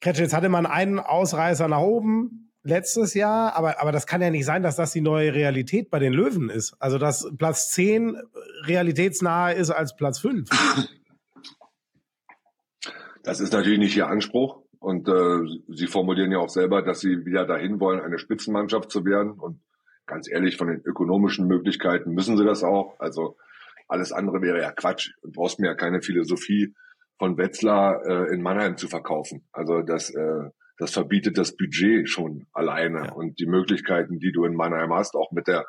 Kretsch, 0.00 0.18
jetzt 0.18 0.34
hatte 0.34 0.48
man 0.48 0.66
einen 0.66 0.98
Ausreißer 0.98 1.68
nach 1.68 1.80
oben, 1.80 2.50
letztes 2.64 3.14
Jahr, 3.14 3.54
aber, 3.54 3.80
aber 3.80 3.92
das 3.92 4.08
kann 4.08 4.20
ja 4.20 4.30
nicht 4.30 4.44
sein, 4.44 4.64
dass 4.64 4.74
das 4.74 4.92
die 4.92 5.00
neue 5.00 5.32
Realität 5.32 5.90
bei 5.90 6.00
den 6.00 6.12
Löwen 6.12 6.50
ist. 6.50 6.74
Also, 6.80 6.98
dass 6.98 7.30
Platz 7.38 7.70
10 7.70 8.20
realitätsnahe 8.64 9.54
ist 9.54 9.70
als 9.70 9.94
Platz 9.94 10.18
5. 10.18 10.48
Das 13.22 13.38
ist 13.38 13.52
natürlich 13.52 13.78
nicht 13.78 13.96
ihr 13.96 14.08
Anspruch. 14.08 14.63
Und 14.84 15.08
äh, 15.08 15.38
sie 15.68 15.86
formulieren 15.86 16.30
ja 16.30 16.38
auch 16.38 16.48
selber, 16.48 16.82
dass 16.82 17.00
sie 17.00 17.24
wieder 17.24 17.46
dahin 17.46 17.80
wollen, 17.80 18.00
eine 18.00 18.18
Spitzenmannschaft 18.18 18.90
zu 18.90 19.04
werden. 19.04 19.32
Und 19.32 19.60
ganz 20.06 20.30
ehrlich, 20.30 20.56
von 20.56 20.68
den 20.68 20.82
ökonomischen 20.84 21.46
Möglichkeiten 21.46 22.12
müssen 22.12 22.36
sie 22.36 22.44
das 22.44 22.62
auch. 22.62 22.94
Also 22.98 23.36
alles 23.88 24.12
andere 24.12 24.42
wäre 24.42 24.60
ja 24.60 24.72
Quatsch. 24.72 25.12
Du 25.22 25.32
brauchst 25.32 25.58
mir 25.58 25.68
ja 25.68 25.74
keine 25.74 26.02
Philosophie 26.02 26.74
von 27.18 27.38
Wetzlar 27.38 28.04
äh, 28.04 28.34
in 28.34 28.42
Mannheim 28.42 28.76
zu 28.76 28.88
verkaufen. 28.88 29.46
Also 29.52 29.82
das 29.82 30.10
äh, 30.10 30.50
das 30.78 30.92
verbietet 30.92 31.38
das 31.38 31.56
Budget 31.56 32.08
schon 32.08 32.46
alleine 32.52 33.06
ja. 33.06 33.12
und 33.12 33.38
die 33.38 33.46
Möglichkeiten, 33.46 34.18
die 34.18 34.32
du 34.32 34.44
in 34.44 34.54
Mannheim 34.54 34.92
hast, 34.92 35.14
auch 35.14 35.30
mit 35.30 35.46
der 35.46 35.66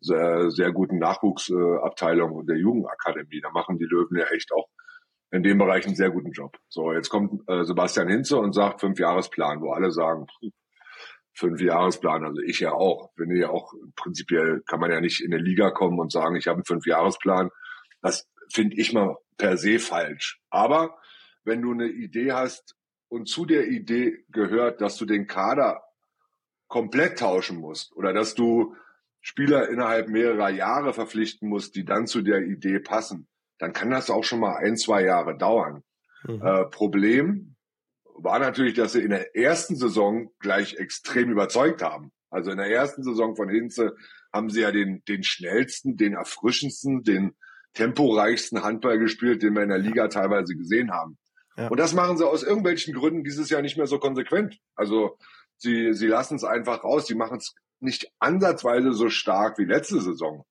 sehr, 0.00 0.50
sehr 0.50 0.72
guten 0.72 0.98
Nachwuchsabteilung 0.98 2.32
und 2.32 2.48
der 2.48 2.58
Jugendakademie. 2.58 3.40
Da 3.40 3.50
machen 3.50 3.78
die 3.78 3.86
Löwen 3.86 4.16
ja 4.16 4.26
echt 4.26 4.52
auch 4.52 4.68
in 5.34 5.42
dem 5.42 5.58
Bereich 5.58 5.84
einen 5.84 5.96
sehr 5.96 6.10
guten 6.10 6.30
Job. 6.30 6.56
So, 6.68 6.92
jetzt 6.92 7.08
kommt 7.08 7.42
äh, 7.48 7.64
Sebastian 7.64 8.08
Hinze 8.08 8.38
und 8.38 8.52
sagt 8.52 8.80
fünf 8.80 8.98
Jahresplan, 9.00 9.60
wo 9.60 9.72
alle 9.72 9.90
sagen, 9.90 10.26
fünf 11.32 11.60
Jahresplan, 11.60 12.24
also 12.24 12.40
ich 12.40 12.60
ja 12.60 12.72
auch. 12.72 13.12
Finde 13.16 13.38
ja 13.38 13.50
auch 13.50 13.74
prinzipiell 13.96 14.62
kann 14.66 14.78
man 14.78 14.92
ja 14.92 15.00
nicht 15.00 15.20
in 15.20 15.34
eine 15.34 15.42
Liga 15.42 15.70
kommen 15.70 15.98
und 15.98 16.12
sagen, 16.12 16.36
ich 16.36 16.46
habe 16.46 16.58
einen 16.58 16.64
fünf 16.64 16.86
Jahresplan. 16.86 17.50
Das 18.00 18.28
finde 18.52 18.76
ich 18.76 18.92
mal 18.92 19.16
per 19.36 19.56
se 19.56 19.80
falsch. 19.80 20.40
Aber 20.50 20.96
wenn 21.42 21.62
du 21.62 21.72
eine 21.72 21.88
Idee 21.88 22.32
hast, 22.32 22.76
und 23.08 23.28
zu 23.28 23.44
der 23.44 23.68
Idee 23.68 24.24
gehört, 24.30 24.80
dass 24.80 24.96
du 24.96 25.04
den 25.04 25.28
Kader 25.28 25.84
komplett 26.66 27.18
tauschen 27.18 27.58
musst 27.58 27.94
oder 27.94 28.12
dass 28.12 28.34
du 28.34 28.74
Spieler 29.20 29.68
innerhalb 29.68 30.08
mehrerer 30.08 30.50
Jahre 30.50 30.92
verpflichten 30.92 31.48
musst, 31.48 31.76
die 31.76 31.84
dann 31.84 32.08
zu 32.08 32.22
der 32.22 32.42
Idee 32.42 32.80
passen, 32.80 33.28
dann 33.58 33.72
kann 33.72 33.90
das 33.90 34.10
auch 34.10 34.24
schon 34.24 34.40
mal 34.40 34.56
ein, 34.56 34.76
zwei 34.76 35.04
Jahre 35.04 35.36
dauern. 35.36 35.82
Mhm. 36.24 36.42
Äh, 36.42 36.64
Problem 36.66 37.56
war 38.16 38.38
natürlich, 38.38 38.74
dass 38.74 38.92
sie 38.92 39.02
in 39.02 39.10
der 39.10 39.36
ersten 39.36 39.76
Saison 39.76 40.30
gleich 40.38 40.74
extrem 40.74 41.30
überzeugt 41.30 41.82
haben. 41.82 42.12
Also 42.30 42.50
in 42.50 42.58
der 42.58 42.70
ersten 42.70 43.02
Saison 43.02 43.36
von 43.36 43.48
Hinze 43.48 43.94
haben 44.32 44.50
sie 44.50 44.62
ja 44.62 44.72
den, 44.72 45.04
den 45.06 45.22
schnellsten, 45.22 45.96
den 45.96 46.14
erfrischendsten, 46.14 47.02
den 47.02 47.36
temporeichsten 47.74 48.62
Handball 48.62 48.98
gespielt, 48.98 49.42
den 49.42 49.54
wir 49.54 49.62
in 49.62 49.68
der 49.68 49.78
Liga 49.78 50.08
teilweise 50.08 50.54
gesehen 50.54 50.92
haben. 50.92 51.18
Ja. 51.56 51.68
Und 51.68 51.78
das 51.78 51.94
machen 51.94 52.16
sie 52.16 52.26
aus 52.26 52.42
irgendwelchen 52.42 52.94
Gründen 52.94 53.24
dieses 53.24 53.50
Jahr 53.50 53.62
nicht 53.62 53.76
mehr 53.76 53.86
so 53.86 53.98
konsequent. 53.98 54.58
Also 54.74 55.18
sie, 55.56 55.92
sie 55.92 56.06
lassen 56.06 56.36
es 56.36 56.44
einfach 56.44 56.82
raus. 56.82 57.06
Sie 57.06 57.14
machen 57.14 57.38
es 57.38 57.54
nicht 57.80 58.10
ansatzweise 58.18 58.92
so 58.92 59.08
stark 59.08 59.58
wie 59.58 59.64
letzte 59.64 60.00
Saison. 60.00 60.44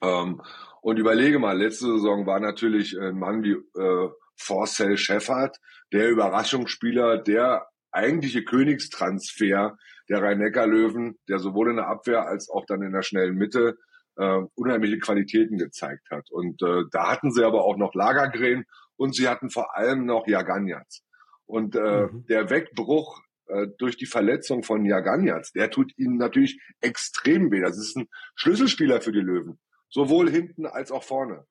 Ähm, 0.00 0.42
und 0.84 0.98
überlege 0.98 1.38
mal, 1.38 1.56
letzte 1.56 1.86
Saison 1.86 2.26
war 2.26 2.40
natürlich 2.40 2.94
ein 3.00 3.18
Mann 3.18 3.42
wie 3.42 3.52
äh, 3.52 4.08
Forcell 4.36 4.98
Shepard, 4.98 5.56
der 5.94 6.10
Überraschungsspieler, 6.10 7.22
der 7.22 7.66
eigentliche 7.90 8.44
Königstransfer 8.44 9.78
der 10.10 10.22
Rhein-Neckar-Löwen, 10.22 11.18
der 11.26 11.38
sowohl 11.38 11.70
in 11.70 11.76
der 11.76 11.88
Abwehr 11.88 12.26
als 12.26 12.50
auch 12.50 12.66
dann 12.66 12.82
in 12.82 12.92
der 12.92 13.00
schnellen 13.00 13.36
Mitte 13.36 13.78
äh, 14.16 14.40
unheimliche 14.56 14.98
Qualitäten 14.98 15.56
gezeigt 15.56 16.10
hat. 16.10 16.30
Und 16.30 16.60
äh, 16.60 16.82
da 16.92 17.10
hatten 17.10 17.32
sie 17.32 17.44
aber 17.44 17.64
auch 17.64 17.78
noch 17.78 17.94
Lagergren 17.94 18.66
und 18.96 19.16
sie 19.16 19.26
hatten 19.26 19.48
vor 19.48 19.74
allem 19.74 20.04
noch 20.04 20.26
Jaganjats. 20.26 21.02
Und 21.46 21.76
äh, 21.76 22.08
mhm. 22.08 22.26
der 22.26 22.50
Wegbruch 22.50 23.22
äh, 23.46 23.68
durch 23.78 23.96
die 23.96 24.04
Verletzung 24.04 24.62
von 24.62 24.84
Jaganjats, 24.84 25.52
der 25.52 25.70
tut 25.70 25.96
ihnen 25.96 26.18
natürlich 26.18 26.60
extrem 26.82 27.50
weh. 27.50 27.62
Das 27.62 27.78
ist 27.78 27.96
ein 27.96 28.06
Schlüsselspieler 28.34 29.00
für 29.00 29.12
die 29.12 29.20
Löwen, 29.20 29.58
sowohl 29.94 30.28
hinten 30.28 30.66
als 30.66 30.90
auch 30.90 31.04
vorne. 31.04 31.46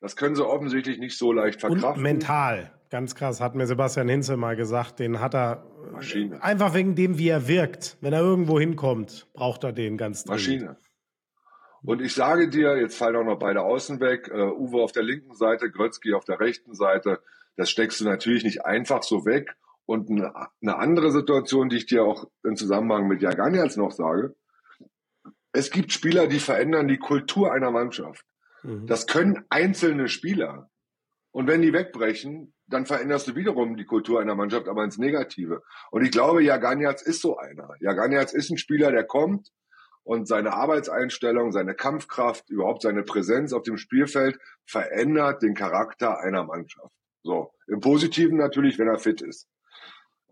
Das 0.00 0.16
können 0.16 0.34
sie 0.34 0.44
offensichtlich 0.44 0.98
nicht 0.98 1.16
so 1.16 1.30
leicht 1.30 1.60
verkraften. 1.60 1.98
Und 1.98 2.02
mental, 2.02 2.72
ganz 2.90 3.14
krass, 3.14 3.40
hat 3.40 3.54
mir 3.54 3.66
Sebastian 3.66 4.08
Hinze 4.08 4.36
mal 4.36 4.56
gesagt, 4.56 4.98
den 4.98 5.20
hat 5.20 5.34
er 5.34 5.64
Maschine. 5.92 6.42
einfach 6.42 6.74
wegen 6.74 6.94
dem, 6.96 7.18
wie 7.18 7.28
er 7.28 7.46
wirkt. 7.46 7.98
Wenn 8.00 8.14
er 8.14 8.20
irgendwo 8.20 8.58
hinkommt, 8.58 9.28
braucht 9.34 9.62
er 9.62 9.72
den 9.72 9.98
ganz 9.98 10.24
dringend. 10.24 10.40
Maschine. 10.40 10.76
Und 11.84 12.00
ich 12.00 12.14
sage 12.14 12.48
dir, 12.48 12.78
jetzt 12.78 12.96
fallen 12.96 13.16
auch 13.16 13.24
noch 13.24 13.38
beide 13.38 13.60
Außen 13.60 14.00
weg, 14.00 14.30
uh, 14.32 14.52
Uwe 14.52 14.82
auf 14.82 14.92
der 14.92 15.02
linken 15.02 15.34
Seite, 15.34 15.70
Grötzky 15.70 16.14
auf 16.14 16.24
der 16.24 16.40
rechten 16.40 16.74
Seite. 16.74 17.20
Das 17.56 17.68
steckst 17.70 18.00
du 18.00 18.04
natürlich 18.04 18.44
nicht 18.44 18.64
einfach 18.64 19.02
so 19.02 19.26
weg. 19.26 19.54
Und 19.84 20.08
eine, 20.08 20.32
eine 20.62 20.76
andere 20.76 21.10
Situation, 21.10 21.68
die 21.68 21.76
ich 21.76 21.86
dir 21.86 22.04
auch 22.04 22.24
im 22.44 22.56
Zusammenhang 22.56 23.06
mit 23.06 23.20
Jaganians 23.20 23.76
noch 23.76 23.90
sage, 23.90 24.34
es 25.52 25.70
gibt 25.70 25.92
Spieler, 25.92 26.26
die 26.26 26.40
verändern 26.40 26.88
die 26.88 26.98
Kultur 26.98 27.52
einer 27.52 27.70
Mannschaft. 27.70 28.24
Mhm. 28.62 28.86
Das 28.86 29.06
können 29.06 29.44
einzelne 29.50 30.08
Spieler. 30.08 30.70
Und 31.30 31.46
wenn 31.46 31.62
die 31.62 31.72
wegbrechen, 31.72 32.54
dann 32.66 32.86
veränderst 32.86 33.28
du 33.28 33.34
wiederum 33.34 33.76
die 33.76 33.86
Kultur 33.86 34.20
einer 34.20 34.34
Mannschaft, 34.34 34.68
aber 34.68 34.84
ins 34.84 34.98
Negative. 34.98 35.62
Und 35.90 36.04
ich 36.04 36.10
glaube, 36.10 36.42
Jaganiaz 36.42 37.02
ist 37.02 37.22
so 37.22 37.36
einer. 37.36 37.70
Jaganiaz 37.80 38.32
ist 38.32 38.50
ein 38.50 38.58
Spieler, 38.58 38.92
der 38.92 39.04
kommt, 39.04 39.50
und 40.04 40.26
seine 40.26 40.52
Arbeitseinstellung, 40.54 41.52
seine 41.52 41.74
Kampfkraft, 41.74 42.50
überhaupt 42.50 42.82
seine 42.82 43.02
Präsenz 43.02 43.52
auf 43.52 43.62
dem 43.62 43.76
Spielfeld 43.76 44.38
verändert 44.64 45.42
den 45.42 45.54
Charakter 45.54 46.18
einer 46.18 46.44
Mannschaft. 46.44 46.92
So, 47.22 47.52
im 47.68 47.80
Positiven 47.80 48.36
natürlich, 48.36 48.78
wenn 48.78 48.88
er 48.88 48.98
fit 48.98 49.22
ist. 49.22 49.48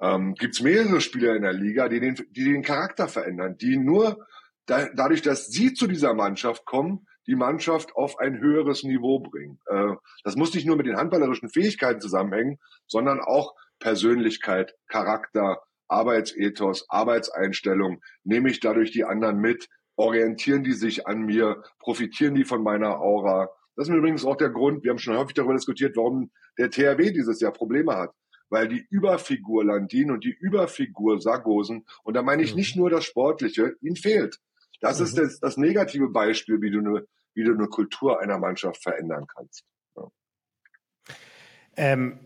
Ähm, 0.00 0.34
Gibt 0.34 0.54
es 0.54 0.62
mehrere 0.62 1.00
Spieler 1.00 1.36
in 1.36 1.42
der 1.42 1.52
Liga, 1.52 1.88
die 1.88 2.00
den, 2.00 2.16
die 2.30 2.44
den 2.44 2.62
Charakter 2.62 3.06
verändern, 3.06 3.56
die 3.58 3.76
nur 3.76 4.26
da, 4.70 4.88
dadurch, 4.94 5.22
dass 5.22 5.46
sie 5.46 5.74
zu 5.74 5.88
dieser 5.88 6.14
Mannschaft 6.14 6.64
kommen, 6.64 7.06
die 7.26 7.34
Mannschaft 7.34 7.96
auf 7.96 8.18
ein 8.18 8.38
höheres 8.38 8.84
Niveau 8.84 9.18
bringen. 9.18 9.58
Äh, 9.66 9.94
das 10.22 10.36
muss 10.36 10.54
nicht 10.54 10.66
nur 10.66 10.76
mit 10.76 10.86
den 10.86 10.96
handballerischen 10.96 11.48
Fähigkeiten 11.48 12.00
zusammenhängen, 12.00 12.58
sondern 12.86 13.20
auch 13.20 13.54
Persönlichkeit, 13.80 14.74
Charakter, 14.86 15.60
Arbeitsethos, 15.88 16.86
Arbeitseinstellung, 16.88 18.00
nehme 18.22 18.48
ich 18.48 18.60
dadurch 18.60 18.92
die 18.92 19.04
anderen 19.04 19.38
mit, 19.38 19.68
orientieren 19.96 20.62
die 20.62 20.72
sich 20.72 21.06
an 21.06 21.22
mir, 21.22 21.64
profitieren 21.80 22.36
die 22.36 22.44
von 22.44 22.62
meiner 22.62 23.00
Aura. 23.00 23.50
Das 23.74 23.88
ist 23.88 23.94
übrigens 23.94 24.24
auch 24.24 24.36
der 24.36 24.50
Grund, 24.50 24.84
wir 24.84 24.90
haben 24.90 24.98
schon 24.98 25.16
häufig 25.16 25.34
darüber 25.34 25.54
diskutiert, 25.54 25.96
warum 25.96 26.30
der 26.58 26.70
THW 26.70 27.10
dieses 27.10 27.40
Jahr 27.40 27.52
Probleme 27.52 27.96
hat. 27.96 28.12
Weil 28.50 28.68
die 28.68 28.84
Überfigur 28.90 29.64
Landin 29.64 30.10
und 30.10 30.24
die 30.24 30.36
Überfigur 30.38 31.20
Sargosen, 31.20 31.86
und 32.02 32.14
da 32.14 32.22
meine 32.22 32.42
ich 32.42 32.52
mhm. 32.52 32.58
nicht 32.58 32.76
nur 32.76 32.90
das 32.90 33.04
Sportliche, 33.04 33.74
ihnen 33.80 33.96
fehlt. 33.96 34.40
Das 34.80 34.98
mhm. 34.98 35.04
ist 35.06 35.18
das, 35.18 35.40
das 35.40 35.56
negative 35.56 36.08
Beispiel, 36.08 36.60
wie 36.60 36.70
du, 36.70 36.80
eine, 36.80 37.06
wie 37.34 37.44
du 37.44 37.52
eine 37.52 37.68
Kultur 37.68 38.20
einer 38.20 38.38
Mannschaft 38.38 38.82
verändern 38.82 39.26
kannst. 39.26 39.64
Ja. 39.96 40.08
Ähm, 41.76 42.20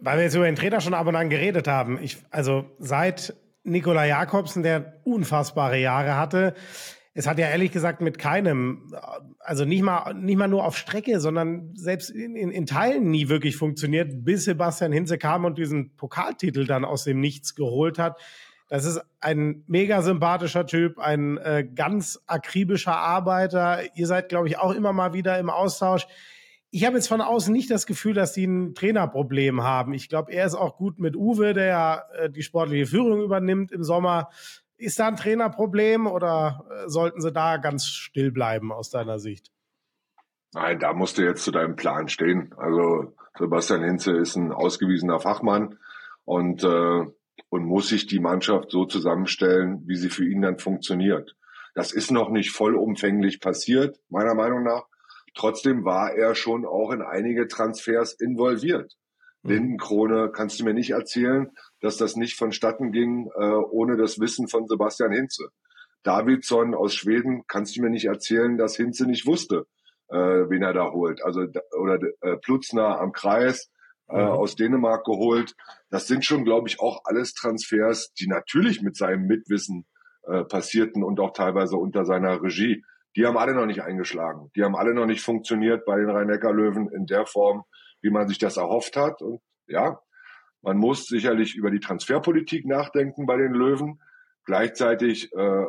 weil 0.00 0.18
wir 0.18 0.24
jetzt 0.24 0.34
über 0.34 0.46
den 0.46 0.56
Trainer 0.56 0.80
schon 0.80 0.94
ab 0.94 1.06
und 1.06 1.16
an 1.16 1.30
geredet 1.30 1.68
haben. 1.68 1.98
Ich, 2.02 2.18
also 2.30 2.64
seit 2.78 3.34
Nikola 3.62 4.04
Jakobsen, 4.04 4.62
der 4.62 5.00
unfassbare 5.04 5.78
Jahre 5.78 6.16
hatte, 6.16 6.54
es 7.14 7.26
hat 7.26 7.38
ja 7.38 7.48
ehrlich 7.48 7.72
gesagt 7.72 8.00
mit 8.00 8.18
keinem, 8.18 8.94
also 9.38 9.64
nicht 9.64 9.82
mal, 9.82 10.14
nicht 10.14 10.38
mal 10.38 10.48
nur 10.48 10.64
auf 10.64 10.78
Strecke, 10.78 11.20
sondern 11.20 11.74
selbst 11.74 12.10
in, 12.10 12.36
in, 12.36 12.50
in 12.50 12.64
Teilen 12.64 13.10
nie 13.10 13.28
wirklich 13.28 13.56
funktioniert, 13.56 14.24
bis 14.24 14.44
Sebastian 14.44 14.92
Hinze 14.92 15.18
kam 15.18 15.44
und 15.44 15.58
diesen 15.58 15.94
Pokaltitel 15.96 16.66
dann 16.66 16.84
aus 16.86 17.04
dem 17.04 17.20
Nichts 17.20 17.54
geholt 17.54 17.98
hat. 17.98 18.18
Das 18.72 18.86
ist 18.86 19.02
ein 19.20 19.64
mega 19.66 20.00
sympathischer 20.00 20.64
Typ, 20.64 20.98
ein 20.98 21.36
äh, 21.36 21.62
ganz 21.62 22.22
akribischer 22.26 22.96
Arbeiter. 22.96 23.82
Ihr 23.94 24.06
seid, 24.06 24.30
glaube 24.30 24.48
ich, 24.48 24.56
auch 24.56 24.72
immer 24.72 24.94
mal 24.94 25.12
wieder 25.12 25.38
im 25.38 25.50
Austausch. 25.50 26.06
Ich 26.70 26.86
habe 26.86 26.96
jetzt 26.96 27.08
von 27.08 27.20
außen 27.20 27.52
nicht 27.52 27.70
das 27.70 27.84
Gefühl, 27.84 28.14
dass 28.14 28.32
die 28.32 28.46
ein 28.46 28.74
Trainerproblem 28.74 29.62
haben. 29.62 29.92
Ich 29.92 30.08
glaube, 30.08 30.32
er 30.32 30.46
ist 30.46 30.54
auch 30.54 30.78
gut 30.78 31.00
mit 31.00 31.16
Uwe, 31.16 31.52
der 31.52 31.66
ja 31.66 32.02
äh, 32.14 32.30
die 32.30 32.42
sportliche 32.42 32.86
Führung 32.86 33.20
übernimmt 33.20 33.72
im 33.72 33.84
Sommer. 33.84 34.30
Ist 34.78 34.98
da 34.98 35.08
ein 35.08 35.16
Trainerproblem 35.16 36.06
oder 36.06 36.64
äh, 36.70 36.88
sollten 36.88 37.20
sie 37.20 37.30
da 37.30 37.58
ganz 37.58 37.88
still 37.88 38.32
bleiben 38.32 38.72
aus 38.72 38.88
deiner 38.88 39.18
Sicht? 39.18 39.52
Nein, 40.54 40.78
da 40.78 40.94
musst 40.94 41.18
du 41.18 41.22
jetzt 41.24 41.44
zu 41.44 41.50
deinem 41.50 41.76
Plan 41.76 42.08
stehen. 42.08 42.54
Also 42.56 43.12
Sebastian 43.38 43.84
Hinze 43.84 44.16
ist 44.16 44.36
ein 44.36 44.50
ausgewiesener 44.50 45.20
Fachmann 45.20 45.78
und, 46.24 46.64
äh, 46.64 47.04
und 47.52 47.66
muss 47.66 47.88
sich 47.88 48.06
die 48.06 48.18
Mannschaft 48.18 48.70
so 48.70 48.86
zusammenstellen, 48.86 49.82
wie 49.84 49.96
sie 49.96 50.08
für 50.08 50.26
ihn 50.26 50.40
dann 50.40 50.58
funktioniert. 50.58 51.36
Das 51.74 51.92
ist 51.92 52.10
noch 52.10 52.30
nicht 52.30 52.50
vollumfänglich 52.50 53.40
passiert, 53.40 54.00
meiner 54.08 54.34
Meinung 54.34 54.62
nach. 54.62 54.86
Trotzdem 55.34 55.84
war 55.84 56.14
er 56.14 56.34
schon 56.34 56.64
auch 56.64 56.92
in 56.92 57.02
einige 57.02 57.48
Transfers 57.48 58.14
involviert. 58.14 58.94
Mhm. 59.42 59.50
Lindenkrone 59.50 60.30
kannst 60.32 60.60
du 60.60 60.64
mir 60.64 60.72
nicht 60.72 60.92
erzählen, 60.92 61.50
dass 61.82 61.98
das 61.98 62.16
nicht 62.16 62.38
vonstatten 62.38 62.90
ging 62.90 63.30
äh, 63.36 63.44
ohne 63.44 63.98
das 63.98 64.18
Wissen 64.18 64.48
von 64.48 64.66
Sebastian 64.66 65.12
Hinze. 65.12 65.50
Davidson 66.04 66.74
aus 66.74 66.94
Schweden 66.94 67.42
kannst 67.48 67.76
du 67.76 67.82
mir 67.82 67.90
nicht 67.90 68.06
erzählen, 68.06 68.56
dass 68.56 68.76
Hinze 68.76 69.04
nicht 69.04 69.26
wusste, 69.26 69.66
äh, 70.08 70.16
wen 70.16 70.62
er 70.62 70.72
da 70.72 70.90
holt. 70.90 71.22
Also 71.22 71.46
oder 71.78 71.98
äh, 72.22 72.38
Plutzner 72.38 72.98
am 72.98 73.12
Kreis 73.12 73.70
äh, 74.08 74.16
mhm. 74.16 74.30
aus 74.30 74.56
Dänemark 74.56 75.04
geholt. 75.04 75.54
Das 75.90 76.06
sind 76.06 76.24
schon, 76.24 76.44
glaube 76.44 76.68
ich, 76.68 76.80
auch 76.80 77.02
alles 77.04 77.34
Transfers, 77.34 78.12
die 78.14 78.26
natürlich 78.26 78.82
mit 78.82 78.96
seinem 78.96 79.26
Mitwissen 79.26 79.86
äh, 80.24 80.44
passierten 80.44 81.02
und 81.02 81.20
auch 81.20 81.32
teilweise 81.32 81.76
unter 81.76 82.04
seiner 82.04 82.42
Regie. 82.42 82.84
Die 83.16 83.26
haben 83.26 83.36
alle 83.36 83.54
noch 83.54 83.66
nicht 83.66 83.82
eingeschlagen. 83.82 84.50
Die 84.56 84.64
haben 84.64 84.76
alle 84.76 84.94
noch 84.94 85.06
nicht 85.06 85.22
funktioniert 85.22 85.84
bei 85.84 85.96
den 85.96 86.08
Rhein-Neckar-Löwen 86.08 86.90
in 86.90 87.06
der 87.06 87.26
Form, 87.26 87.64
wie 88.00 88.10
man 88.10 88.26
sich 88.26 88.38
das 88.38 88.56
erhofft 88.56 88.96
hat. 88.96 89.20
Und 89.20 89.40
ja, 89.66 90.00
man 90.62 90.78
muss 90.78 91.06
sicherlich 91.06 91.54
über 91.54 91.70
die 91.70 91.80
Transferpolitik 91.80 92.66
nachdenken 92.66 93.26
bei 93.26 93.36
den 93.36 93.52
Löwen. 93.52 94.00
Gleichzeitig 94.44 95.32
äh, 95.34 95.66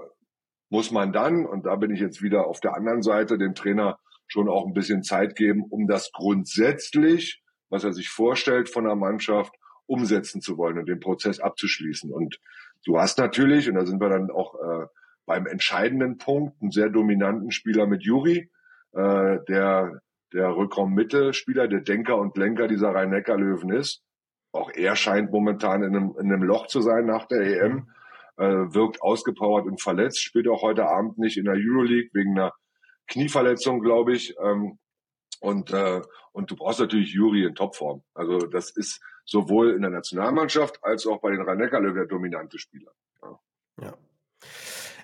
muss 0.69 0.91
man 0.91 1.11
dann, 1.11 1.45
und 1.45 1.65
da 1.65 1.75
bin 1.75 1.91
ich 1.91 1.99
jetzt 1.99 2.21
wieder 2.21 2.47
auf 2.47 2.59
der 2.59 2.75
anderen 2.75 3.03
Seite, 3.03 3.37
dem 3.37 3.55
Trainer 3.55 3.99
schon 4.27 4.49
auch 4.49 4.65
ein 4.65 4.73
bisschen 4.73 5.03
Zeit 5.03 5.35
geben, 5.35 5.63
um 5.69 5.87
das 5.87 6.11
grundsätzlich, 6.11 7.42
was 7.73 7.83
er 7.83 7.91
sich 7.91 8.09
vorstellt 8.09 8.69
von 8.69 8.85
der 8.85 8.95
Mannschaft, 8.95 9.53
umsetzen 9.87 10.41
zu 10.41 10.57
wollen 10.57 10.77
und 10.77 10.87
den 10.87 10.99
Prozess 10.99 11.39
abzuschließen. 11.39 12.11
Und 12.11 12.39
du 12.85 12.99
hast 12.99 13.17
natürlich, 13.17 13.67
und 13.67 13.75
da 13.75 13.85
sind 13.85 13.99
wir 13.99 14.09
dann 14.09 14.29
auch 14.29 14.53
äh, 14.55 14.85
beim 15.25 15.47
entscheidenden 15.47 16.19
Punkt, 16.19 16.61
einen 16.61 16.71
sehr 16.71 16.89
dominanten 16.89 17.51
Spieler 17.51 17.87
mit 17.87 18.03
Juri, 18.03 18.49
äh, 18.93 19.39
der 19.47 20.01
der 20.33 20.55
Rückraummittelspieler, 20.55 21.67
der 21.67 21.81
Denker 21.81 22.17
und 22.17 22.35
Lenker 22.37 22.67
dieser 22.67 22.89
Rhein-Neckar-Löwen 22.89 23.71
ist, 23.71 24.01
auch 24.51 24.71
er 24.73 24.95
scheint 24.95 25.31
momentan 25.31 25.83
in 25.83 25.95
einem, 25.95 26.15
in 26.19 26.31
einem 26.31 26.43
Loch 26.43 26.67
zu 26.67 26.81
sein 26.81 27.05
nach 27.05 27.25
der 27.27 27.41
EM. 27.41 27.89
Äh, 28.35 28.73
wirkt 28.73 28.99
ausgepowert 29.03 29.67
und 29.67 29.79
verletzt, 29.79 30.23
spielt 30.23 30.47
auch 30.47 30.63
heute 30.63 30.87
Abend 30.87 31.19
nicht 31.19 31.37
in 31.37 31.45
der 31.45 31.53
Euroleague 31.53 32.09
wegen 32.13 32.31
einer 32.31 32.51
Knieverletzung, 33.07 33.79
glaube 33.81 34.13
ich. 34.13 34.35
Ähm, 34.43 34.79
und, 35.43 35.73
äh, 35.73 36.01
und 36.31 36.49
du 36.49 36.55
brauchst 36.55 36.79
natürlich 36.79 37.11
Juri 37.11 37.43
in 37.43 37.53
Topform. 37.53 38.01
Also 38.13 38.37
das 38.37 38.69
ist 38.71 39.01
sowohl 39.25 39.71
in 39.71 39.81
der 39.81 39.91
Nationalmannschaft 39.91 40.79
als 40.81 41.05
auch 41.05 41.19
bei 41.19 41.31
den 41.31 41.41
Rhein-Neckar-Löwen 41.41 41.95
der 41.95 42.05
dominante 42.05 42.57
Spieler. 42.57 42.91
Ja. 43.21 43.39
ja. 43.81 43.93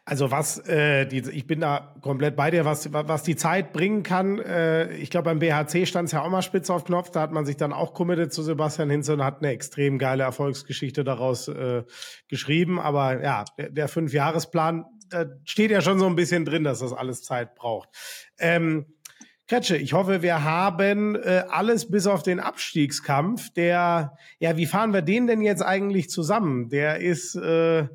Also 0.06 0.32
was, 0.32 0.58
äh, 0.68 1.06
die, 1.06 1.30
ich 1.30 1.46
bin 1.46 1.60
da 1.60 1.94
komplett 2.02 2.38
bei 2.38 2.52
dir, 2.52 2.64
was, 2.64 2.92
was 2.94 3.24
die 3.24 3.36
Zeit 3.36 3.74
bringen 3.74 4.02
kann. 4.02 4.40
Äh, 4.40 4.96
ich 4.96 5.10
glaube, 5.10 5.26
beim 5.26 5.40
BHC 5.40 5.86
stand 5.86 6.08
es 6.08 6.14
ja 6.14 6.24
auch 6.24 6.30
mal 6.30 6.42
spitz 6.42 6.70
auf 6.70 6.86
Knopf. 6.86 7.12
Da 7.12 7.20
hat 7.20 7.34
man 7.34 7.46
sich 7.46 7.58
dann 7.58 7.74
auch 7.74 7.94
committed 7.94 8.32
zu 8.32 8.42
Sebastian 8.42 8.90
Hinze 8.90 9.14
und 9.14 9.24
hat 9.24 9.40
eine 9.40 9.52
extrem 9.52 10.00
geile 10.00 10.24
Erfolgsgeschichte 10.24 11.04
daraus 11.04 11.50
äh, 11.50 11.84
geschrieben. 12.30 12.80
Aber 12.80 13.22
ja, 13.22 13.44
der, 13.58 13.72
der 13.72 13.88
Fünfjahresplan, 13.90 14.86
da 15.10 15.26
steht 15.44 15.70
ja 15.70 15.82
schon 15.82 16.00
so 16.00 16.06
ein 16.06 16.16
bisschen 16.16 16.46
drin, 16.46 16.64
dass 16.64 16.80
das 16.80 16.94
alles 16.94 17.24
Zeit 17.24 17.56
braucht. 17.56 17.90
Ähm, 18.40 18.86
Kretsche, 19.50 19.78
ich 19.78 19.94
hoffe, 19.94 20.22
wir 20.22 20.44
haben 20.44 21.16
äh, 21.16 21.44
alles 21.50 21.90
bis 21.90 22.06
auf 22.06 22.22
den 22.22 22.40
Abstiegskampf. 22.40 23.50
Der, 23.54 24.16
ja, 24.40 24.58
wie 24.58 24.68
fahren 24.68 24.94
wir 24.94 25.02
den 25.02 25.26
denn 25.28 25.42
jetzt 25.42 25.64
eigentlich 25.64 26.10
zusammen? 26.10 26.70
Der 26.70 27.00
ist 27.00 27.36
äh, 27.36 27.88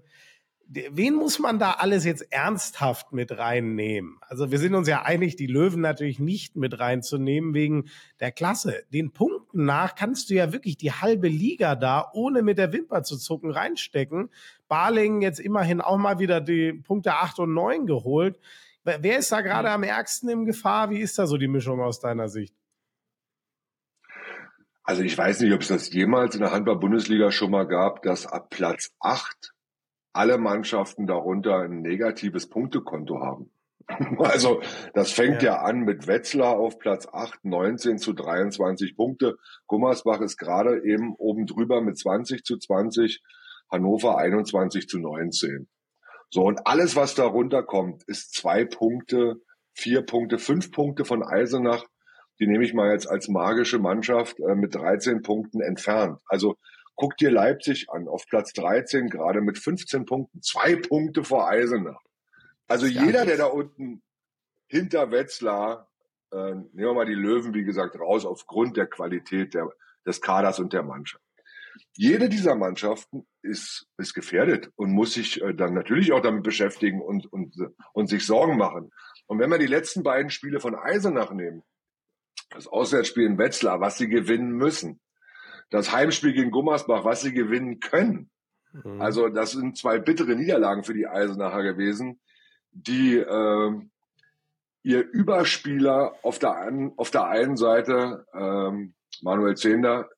wen 0.66 1.14
muss 1.14 1.38
man 1.38 1.58
da 1.58 1.72
alles 1.72 2.04
jetzt 2.04 2.32
ernsthaft 2.32 3.12
mit 3.12 3.36
reinnehmen? 3.36 4.18
Also 4.22 4.50
wir 4.50 4.58
sind 4.58 4.74
uns 4.74 4.88
ja 4.88 5.02
einig, 5.02 5.36
die 5.36 5.46
Löwen 5.46 5.80
natürlich 5.80 6.18
nicht 6.18 6.56
mit 6.56 6.78
reinzunehmen 6.78 7.54
wegen 7.54 7.84
der 8.20 8.32
Klasse. 8.32 8.82
Den 8.92 9.12
Punkten 9.12 9.64
nach 9.64 9.94
kannst 9.94 10.30
du 10.30 10.34
ja 10.34 10.52
wirklich 10.52 10.76
die 10.76 10.92
halbe 10.92 11.28
Liga 11.28 11.76
da, 11.76 12.10
ohne 12.12 12.42
mit 12.42 12.58
der 12.58 12.72
Wimper 12.72 13.02
zu 13.02 13.16
zucken, 13.16 13.50
reinstecken. 13.50 14.30
Barlingen 14.68 15.22
jetzt 15.22 15.40
immerhin 15.40 15.80
auch 15.80 15.98
mal 15.98 16.18
wieder 16.18 16.40
die 16.40 16.72
Punkte 16.72 17.14
8 17.14 17.40
und 17.40 17.54
9 17.54 17.86
geholt. 17.86 18.40
Wer 18.84 19.18
ist 19.18 19.32
da 19.32 19.40
gerade 19.40 19.70
am 19.70 19.82
ärgsten 19.82 20.28
in 20.28 20.44
Gefahr? 20.44 20.90
Wie 20.90 21.00
ist 21.00 21.18
da 21.18 21.26
so 21.26 21.38
die 21.38 21.48
Mischung 21.48 21.80
aus 21.80 22.00
deiner 22.00 22.28
Sicht? 22.28 22.54
Also 24.82 25.02
ich 25.02 25.16
weiß 25.16 25.40
nicht, 25.40 25.54
ob 25.54 25.62
es 25.62 25.68
das 25.68 25.90
jemals 25.90 26.34
in 26.34 26.42
der 26.42 26.52
Handball-Bundesliga 26.52 27.32
schon 27.32 27.50
mal 27.50 27.66
gab, 27.66 28.02
dass 28.02 28.26
ab 28.26 28.50
Platz 28.50 28.94
8 29.00 29.54
alle 30.12 30.36
Mannschaften 30.36 31.06
darunter 31.06 31.60
ein 31.60 31.80
negatives 31.80 32.48
Punktekonto 32.48 33.20
haben. 33.20 33.50
Also 34.18 34.62
das 34.94 35.12
fängt 35.12 35.42
ja. 35.42 35.56
ja. 35.56 35.62
an 35.62 35.80
mit 35.80 36.06
Wetzlar 36.06 36.56
auf 36.56 36.78
Platz 36.78 37.06
8, 37.06 37.44
19 37.44 37.98
zu 37.98 38.14
23 38.14 38.96
Punkte. 38.96 39.36
Gummersbach 39.66 40.20
ist 40.20 40.38
gerade 40.38 40.82
eben 40.84 41.14
oben 41.16 41.46
drüber 41.46 41.82
mit 41.82 41.98
20 41.98 42.44
zu 42.44 42.56
20, 42.56 43.22
Hannover 43.70 44.16
21 44.18 44.88
zu 44.88 44.98
19. 44.98 45.68
So, 46.30 46.42
und 46.42 46.66
alles, 46.66 46.96
was 46.96 47.14
darunter 47.14 47.62
kommt, 47.62 48.02
ist 48.04 48.34
zwei 48.34 48.64
Punkte, 48.64 49.36
vier 49.72 50.02
Punkte, 50.02 50.38
fünf 50.38 50.72
Punkte 50.72 51.04
von 51.04 51.22
Eisenach. 51.22 51.84
Die 52.40 52.46
nehme 52.46 52.64
ich 52.64 52.74
mal 52.74 52.90
jetzt 52.90 53.08
als 53.08 53.28
magische 53.28 53.78
Mannschaft 53.78 54.40
äh, 54.40 54.54
mit 54.54 54.74
13 54.74 55.22
Punkten 55.22 55.60
entfernt. 55.60 56.18
Also 56.26 56.56
Guck 56.96 57.16
dir 57.16 57.30
Leipzig 57.30 57.90
an, 57.90 58.06
auf 58.06 58.26
Platz 58.26 58.52
13, 58.52 59.08
gerade 59.08 59.40
mit 59.40 59.58
15 59.58 60.04
Punkten, 60.04 60.42
zwei 60.42 60.76
Punkte 60.76 61.24
vor 61.24 61.48
Eisenach. 61.48 62.00
Also 62.68 62.86
jeder, 62.86 63.26
der 63.26 63.36
da 63.36 63.46
unten 63.46 64.02
hinter 64.68 65.10
Wetzlar, 65.10 65.90
äh, 66.30 66.36
nehmen 66.36 66.72
wir 66.72 66.94
mal 66.94 67.06
die 67.06 67.14
Löwen, 67.14 67.52
wie 67.52 67.64
gesagt, 67.64 67.98
raus, 67.98 68.24
aufgrund 68.24 68.76
der 68.76 68.86
Qualität 68.86 69.54
der, 69.54 69.68
des 70.06 70.20
Kaders 70.20 70.60
und 70.60 70.72
der 70.72 70.82
Mannschaft. 70.82 71.23
Jede 71.96 72.28
dieser 72.28 72.54
Mannschaften 72.54 73.26
ist, 73.42 73.86
ist 73.98 74.14
gefährdet 74.14 74.70
und 74.76 74.92
muss 74.92 75.14
sich 75.14 75.42
äh, 75.42 75.54
dann 75.54 75.74
natürlich 75.74 76.12
auch 76.12 76.20
damit 76.20 76.42
beschäftigen 76.42 77.00
und, 77.00 77.32
und, 77.32 77.54
und 77.92 78.08
sich 78.08 78.26
Sorgen 78.26 78.56
machen. 78.56 78.90
Und 79.26 79.38
wenn 79.38 79.50
wir 79.50 79.58
die 79.58 79.66
letzten 79.66 80.02
beiden 80.02 80.30
Spiele 80.30 80.60
von 80.60 80.74
Eisenach 80.74 81.32
nehmen, 81.32 81.62
das 82.50 82.66
Auswärtsspiel 82.66 83.26
in 83.26 83.38
Wetzlar, 83.38 83.80
was 83.80 83.98
sie 83.98 84.08
gewinnen 84.08 84.52
müssen, 84.52 85.00
das 85.70 85.92
Heimspiel 85.92 86.32
gegen 86.32 86.50
Gummersbach, 86.50 87.04
was 87.04 87.22
sie 87.22 87.32
gewinnen 87.32 87.80
können. 87.80 88.30
Mhm. 88.72 89.00
Also 89.00 89.28
das 89.28 89.52
sind 89.52 89.76
zwei 89.76 89.98
bittere 89.98 90.36
Niederlagen 90.36 90.84
für 90.84 90.94
die 90.94 91.06
Eisenacher 91.06 91.62
gewesen, 91.62 92.20
die 92.70 93.16
äh, 93.16 93.72
ihr 94.82 95.00
Überspieler 95.10 96.14
auf 96.22 96.38
der, 96.38 96.56
einen, 96.56 96.92
auf 96.96 97.10
der 97.10 97.26
einen 97.26 97.56
Seite, 97.56 98.26
ähm, 98.34 98.94
Manuel 99.22 99.56
Zehnder, 99.56 100.08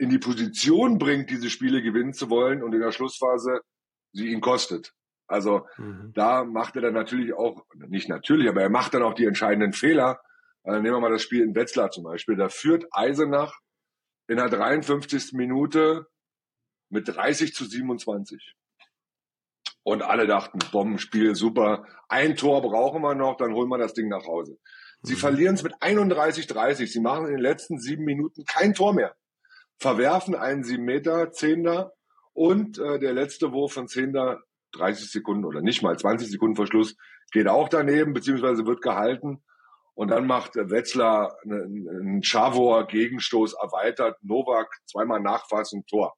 in 0.00 0.08
die 0.08 0.18
Position 0.18 0.98
bringt, 0.98 1.28
diese 1.28 1.50
Spiele 1.50 1.82
gewinnen 1.82 2.14
zu 2.14 2.30
wollen 2.30 2.62
und 2.62 2.72
in 2.72 2.80
der 2.80 2.90
Schlussphase 2.90 3.60
sie 4.12 4.28
ihn 4.28 4.40
kostet. 4.40 4.94
Also 5.26 5.66
mhm. 5.76 6.12
da 6.14 6.42
macht 6.44 6.74
er 6.76 6.82
dann 6.82 6.94
natürlich 6.94 7.34
auch, 7.34 7.66
nicht 7.74 8.08
natürlich, 8.08 8.48
aber 8.48 8.62
er 8.62 8.70
macht 8.70 8.94
dann 8.94 9.02
auch 9.02 9.12
die 9.12 9.26
entscheidenden 9.26 9.74
Fehler. 9.74 10.20
Äh, 10.64 10.80
nehmen 10.80 10.94
wir 10.94 11.00
mal 11.00 11.12
das 11.12 11.22
Spiel 11.22 11.42
in 11.42 11.54
Wetzlar 11.54 11.90
zum 11.90 12.04
Beispiel. 12.04 12.34
Da 12.34 12.48
führt 12.48 12.86
Eisenach 12.92 13.60
in 14.26 14.36
der 14.36 14.48
53. 14.48 15.34
Minute 15.34 16.06
mit 16.88 17.06
30 17.06 17.54
zu 17.54 17.66
27. 17.66 18.56
Und 19.82 20.02
alle 20.02 20.26
dachten, 20.26 20.58
Bombenspiel, 20.72 21.34
super. 21.34 21.84
Ein 22.08 22.36
Tor 22.36 22.62
brauchen 22.62 23.02
wir 23.02 23.14
noch, 23.14 23.36
dann 23.36 23.52
holen 23.52 23.68
wir 23.68 23.78
das 23.78 23.92
Ding 23.92 24.08
nach 24.08 24.26
Hause. 24.26 24.58
Sie 25.02 25.14
mhm. 25.14 25.18
verlieren 25.18 25.54
es 25.56 25.62
mit 25.62 25.74
31-30. 25.74 26.86
Sie 26.86 27.00
machen 27.00 27.26
in 27.26 27.32
den 27.32 27.40
letzten 27.40 27.78
sieben 27.78 28.04
Minuten 28.04 28.44
kein 28.46 28.72
Tor 28.72 28.94
mehr. 28.94 29.14
Verwerfen 29.80 30.34
einen 30.34 30.62
sieben 30.62 30.84
Meter, 30.84 31.32
Zehner 31.32 31.92
und 32.32 32.78
äh, 32.78 32.98
der 32.98 33.12
letzte 33.12 33.52
Wurf 33.52 33.72
von 33.72 33.88
Zehner, 33.88 34.40
30 34.72 35.10
Sekunden 35.10 35.44
oder 35.44 35.62
nicht 35.62 35.82
mal 35.82 35.98
20 35.98 36.30
Sekunden 36.30 36.54
Verschluss, 36.54 36.96
geht 37.32 37.48
auch 37.48 37.68
daneben, 37.68 38.12
beziehungsweise 38.12 38.66
wird 38.66 38.82
gehalten. 38.82 39.42
Und 39.94 40.08
dann 40.12 40.26
macht 40.26 40.54
Wetzlar 40.54 41.36
einen, 41.42 41.88
einen 41.88 42.22
Chavor 42.22 42.86
Gegenstoß 42.86 43.54
erweitert, 43.54 44.16
Novak 44.22 44.78
zweimal 44.86 45.20
Nachfassung, 45.20 45.84
Tor. 45.86 46.14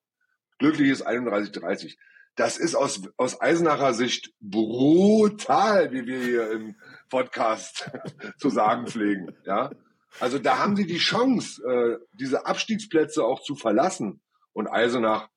Glückliches 0.59 1.05
31-30 1.05 1.97
das 2.37 2.57
ist 2.57 2.75
aus, 2.75 3.03
aus 3.17 3.41
Eisenacher 3.41 3.93
Sicht 3.93 4.33
brutal, 4.41 5.93
wie 5.93 6.07
wir 6.07 6.19
hier 6.19 6.51
im 6.51 6.77
Podcast 7.11 7.91
zu 8.39 8.49
sagen 8.49 8.87
pflegen. 8.87 9.35
Ja, 9.45 9.71
also 10.21 10.39
da 10.39 10.59
haben 10.59 10.77
sie 10.77 10.87
die 10.87 10.99
Chance, 10.99 11.63
äh, 11.65 11.99
diese 12.13 12.47
Abstiegsplätze 12.47 13.25
auch 13.25 13.43
zu 13.43 13.55
verlassen. 13.55 14.21
Und 14.53 14.69
Eisenach 14.69 15.29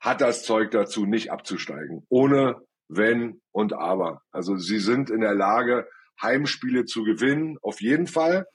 hat 0.00 0.20
das 0.20 0.44
Zeug 0.44 0.70
dazu, 0.70 1.06
nicht 1.06 1.30
abzusteigen. 1.30 2.06
Ohne 2.08 2.56
Wenn 2.88 3.40
und 3.50 3.72
Aber. 3.72 4.22
Also 4.30 4.56
sie 4.56 4.78
sind 4.78 5.10
in 5.10 5.20
der 5.20 5.34
Lage, 5.34 5.88
Heimspiele 6.22 6.84
zu 6.84 7.02
gewinnen, 7.02 7.58
auf 7.62 7.80
jeden 7.80 8.06
Fall, 8.06 8.46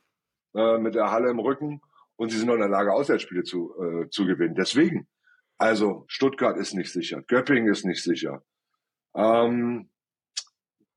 äh, 0.56 0.78
mit 0.78 0.96
der 0.96 1.12
Halle 1.12 1.30
im 1.30 1.40
Rücken. 1.40 1.82
Und 2.16 2.30
sie 2.30 2.38
sind 2.38 2.50
auch 2.50 2.56
in 2.56 2.62
der 2.62 2.70
Lage, 2.70 2.94
Auswärtsspiele 2.94 3.44
zu, 3.44 3.74
äh, 3.82 4.10
zu 4.10 4.26
gewinnen. 4.26 4.56
Deswegen, 4.56 5.08
also 5.58 6.06
Stuttgart 6.08 6.58
ist 6.58 6.74
nicht 6.74 6.92
sicher, 6.92 7.22
Göppingen 7.24 7.72
ist 7.72 7.86
nicht 7.86 8.04
sicher. 8.04 8.44
Ähm, 9.14 9.90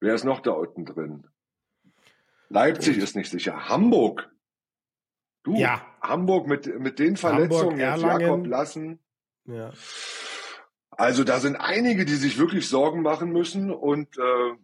wer 0.00 0.14
ist 0.14 0.24
noch 0.24 0.40
da 0.40 0.52
unten 0.52 0.84
drin? 0.84 1.26
Leipzig 2.48 2.98
ist 2.98 3.16
nicht 3.16 3.30
sicher. 3.30 3.68
Hamburg. 3.68 4.30
Du, 5.44 5.56
ja. 5.56 5.86
Hamburg 6.00 6.48
mit, 6.48 6.66
mit 6.80 6.98
den 6.98 7.16
Verletzungen, 7.16 7.80
Hamburg, 7.80 8.12
jetzt 8.12 8.22
Jakob 8.22 8.46
Lassen. 8.46 8.98
Ja. 9.44 9.72
Also 10.90 11.22
da 11.22 11.38
sind 11.38 11.56
einige, 11.56 12.04
die 12.04 12.14
sich 12.14 12.38
wirklich 12.38 12.68
Sorgen 12.68 13.02
machen 13.02 13.30
müssen 13.30 13.70
und, 13.70 14.16
äh, 14.16 14.54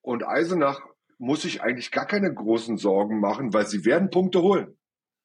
und 0.00 0.26
Eisenach 0.26 0.80
muss 1.18 1.42
sich 1.42 1.62
eigentlich 1.62 1.90
gar 1.90 2.06
keine 2.06 2.32
großen 2.32 2.78
Sorgen 2.78 3.18
machen, 3.18 3.52
weil 3.52 3.66
sie 3.66 3.84
werden 3.84 4.10
Punkte 4.10 4.40
holen. 4.40 4.78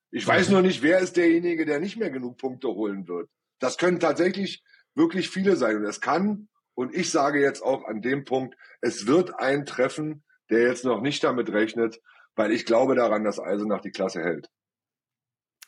Ich 0.10 0.28
weiß 0.28 0.48
mhm. 0.48 0.54
nur 0.54 0.62
nicht, 0.64 0.82
wer 0.82 1.00
ist 1.00 1.18
derjenige, 1.18 1.66
der 1.66 1.80
nicht 1.80 1.98
mehr 1.98 2.10
genug 2.10 2.38
Punkte 2.38 2.70
holen 2.70 3.08
wird. 3.08 3.30
Das 3.60 3.78
können 3.78 4.00
tatsächlich 4.00 4.64
wirklich 4.96 5.30
viele 5.30 5.56
sein. 5.56 5.78
Und 5.78 5.86
es 5.86 6.02
kann, 6.02 6.50
und 6.74 6.96
ich 6.96 7.12
sage 7.12 7.40
jetzt 7.40 7.62
auch 7.62 7.86
an 7.86 8.02
dem 8.02 8.26
Punkt, 8.26 8.56
es 8.82 9.06
wird 9.06 9.40
ein 9.40 9.66
treffen, 9.66 10.24
der 10.50 10.68
jetzt 10.68 10.84
noch 10.84 11.02
nicht 11.02 11.24
damit 11.24 11.52
rechnet, 11.52 12.00
weil 12.36 12.52
ich 12.52 12.66
glaube 12.66 12.96
daran, 12.96 13.24
dass 13.24 13.40
Eisenach 13.40 13.82
die 13.82 13.92
Klasse 13.92 14.22
hält. 14.22 14.50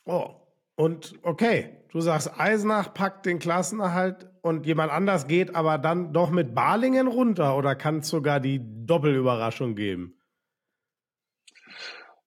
Oh, 0.05 0.35
und 0.75 1.13
okay, 1.23 1.77
du 1.91 1.99
sagst, 1.99 2.39
Eisenach 2.39 2.93
packt 2.93 3.25
den 3.25 3.39
Klassenerhalt 3.39 4.27
und 4.41 4.65
jemand 4.65 4.91
anders 4.91 5.27
geht 5.27 5.55
aber 5.55 5.77
dann 5.77 6.13
doch 6.13 6.29
mit 6.29 6.53
Balingen 6.53 7.07
runter 7.07 7.57
oder 7.57 7.75
kann 7.75 7.99
es 7.99 8.09
sogar 8.09 8.39
die 8.39 8.61
Doppelüberraschung 8.85 9.75
geben? 9.75 10.19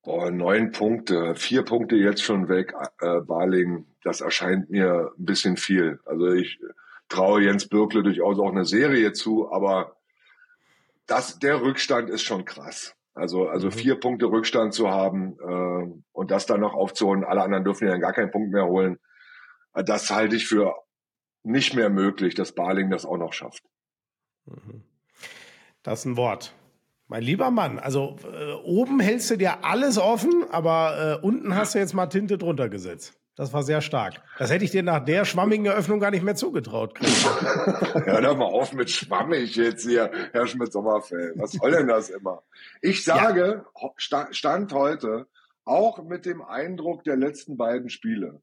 Boah, 0.03 0.31
neun 0.31 0.73
Punkte, 0.73 1.35
vier 1.35 1.63
Punkte 1.63 1.97
jetzt 1.97 2.23
schon 2.23 2.49
weg, 2.49 2.75
äh, 3.01 3.21
Baling, 3.21 3.87
das 4.03 4.23
erscheint 4.23 4.71
mir 4.71 5.13
ein 5.17 5.25
bisschen 5.25 5.57
viel. 5.57 6.01
Also 6.07 6.33
ich 6.33 6.59
traue 7.09 7.43
Jens 7.43 7.69
Birkle 7.69 8.03
durchaus 8.03 8.39
auch 8.39 8.51
eine 8.51 8.65
Serie 8.65 9.13
zu, 9.13 9.53
aber 9.53 9.97
das, 11.07 11.39
der 11.39 11.61
Rückstand 11.61 12.11
ist 12.11 12.23
schon 12.23 12.45
krass. 12.45 12.95
Also, 13.19 13.49
also 13.49 13.67
mhm. 13.67 13.73
vier 13.73 14.01
Punkte 14.01 14.27
Rückstand 14.27 14.73
zu 14.73 14.91
haben 14.91 15.37
äh, 15.41 16.03
und 16.13 16.31
das 16.31 16.47
dann 16.47 16.61
noch 16.61 16.75
aufzuholen, 16.75 17.25
alle 17.25 17.43
anderen 17.43 17.65
dürfen 17.65 17.89
ja 17.89 17.97
gar 17.97 18.13
keinen 18.13 18.31
Punkt 18.31 18.53
mehr 18.53 18.67
holen, 18.67 18.99
äh, 19.75 19.85
das 19.85 20.11
halte 20.11 20.37
ich 20.37 20.47
für 20.47 20.75
nicht 21.43 21.75
mehr 21.75 21.91
möglich, 21.91 22.35
dass 22.35 22.53
Baling 22.53 22.91
das 22.91 23.05
auch 23.05 23.17
noch 23.17 23.33
schafft. 23.33 23.65
Mhm. 24.47 24.85
Das 25.83 26.01
ist 26.01 26.05
ein 26.05 26.17
Wort. 26.17 26.55
Mein 27.07 27.23
lieber 27.23 27.51
Mann, 27.51 27.79
also 27.79 28.17
äh, 28.31 28.53
oben 28.65 29.01
hältst 29.01 29.31
du 29.31 29.37
dir 29.37 29.65
alles 29.65 29.99
offen, 29.99 30.45
aber 30.51 31.21
äh, 31.23 31.27
unten 31.27 31.57
hast 31.57 31.75
du 31.75 31.79
jetzt 31.79 31.95
mal 31.95 32.07
Tinte 32.07 32.37
drunter 32.37 32.69
gesetzt. 32.69 33.18
Das 33.39 33.53
war 33.53 33.63
sehr 33.63 33.81
stark. 33.81 34.21
Das 34.37 34.51
hätte 34.51 34.65
ich 34.65 34.73
dir 34.73 34.83
nach 34.83 35.05
der 35.05 35.25
schwammigen 35.25 35.65
Eröffnung 35.65 36.01
gar 36.01 36.11
nicht 36.11 36.25
mehr 36.25 36.35
zugetraut. 36.35 36.99
Hör 38.05 38.21
doch 38.21 38.37
mal 38.37 38.47
auf 38.47 38.73
mit 38.73 38.91
schwammig 38.91 39.55
jetzt 39.55 39.87
hier, 39.87 40.11
Herr 40.33 40.49
Schmidt-Sommerfeld. 40.49 41.39
Was 41.39 41.53
soll 41.53 41.71
denn 41.71 41.87
das 41.87 42.11
immer? 42.11 42.43
Ich 42.83 43.05
sage, 43.05 43.65
ja. 43.81 43.95
Stand 44.33 44.73
heute, 44.73 45.29
auch 45.65 46.03
mit 46.03 46.27
dem 46.27 46.43
Eindruck 46.43 47.05
der 47.05 47.15
letzten 47.15 47.57
beiden 47.57 47.91
Spiele 47.91 48.43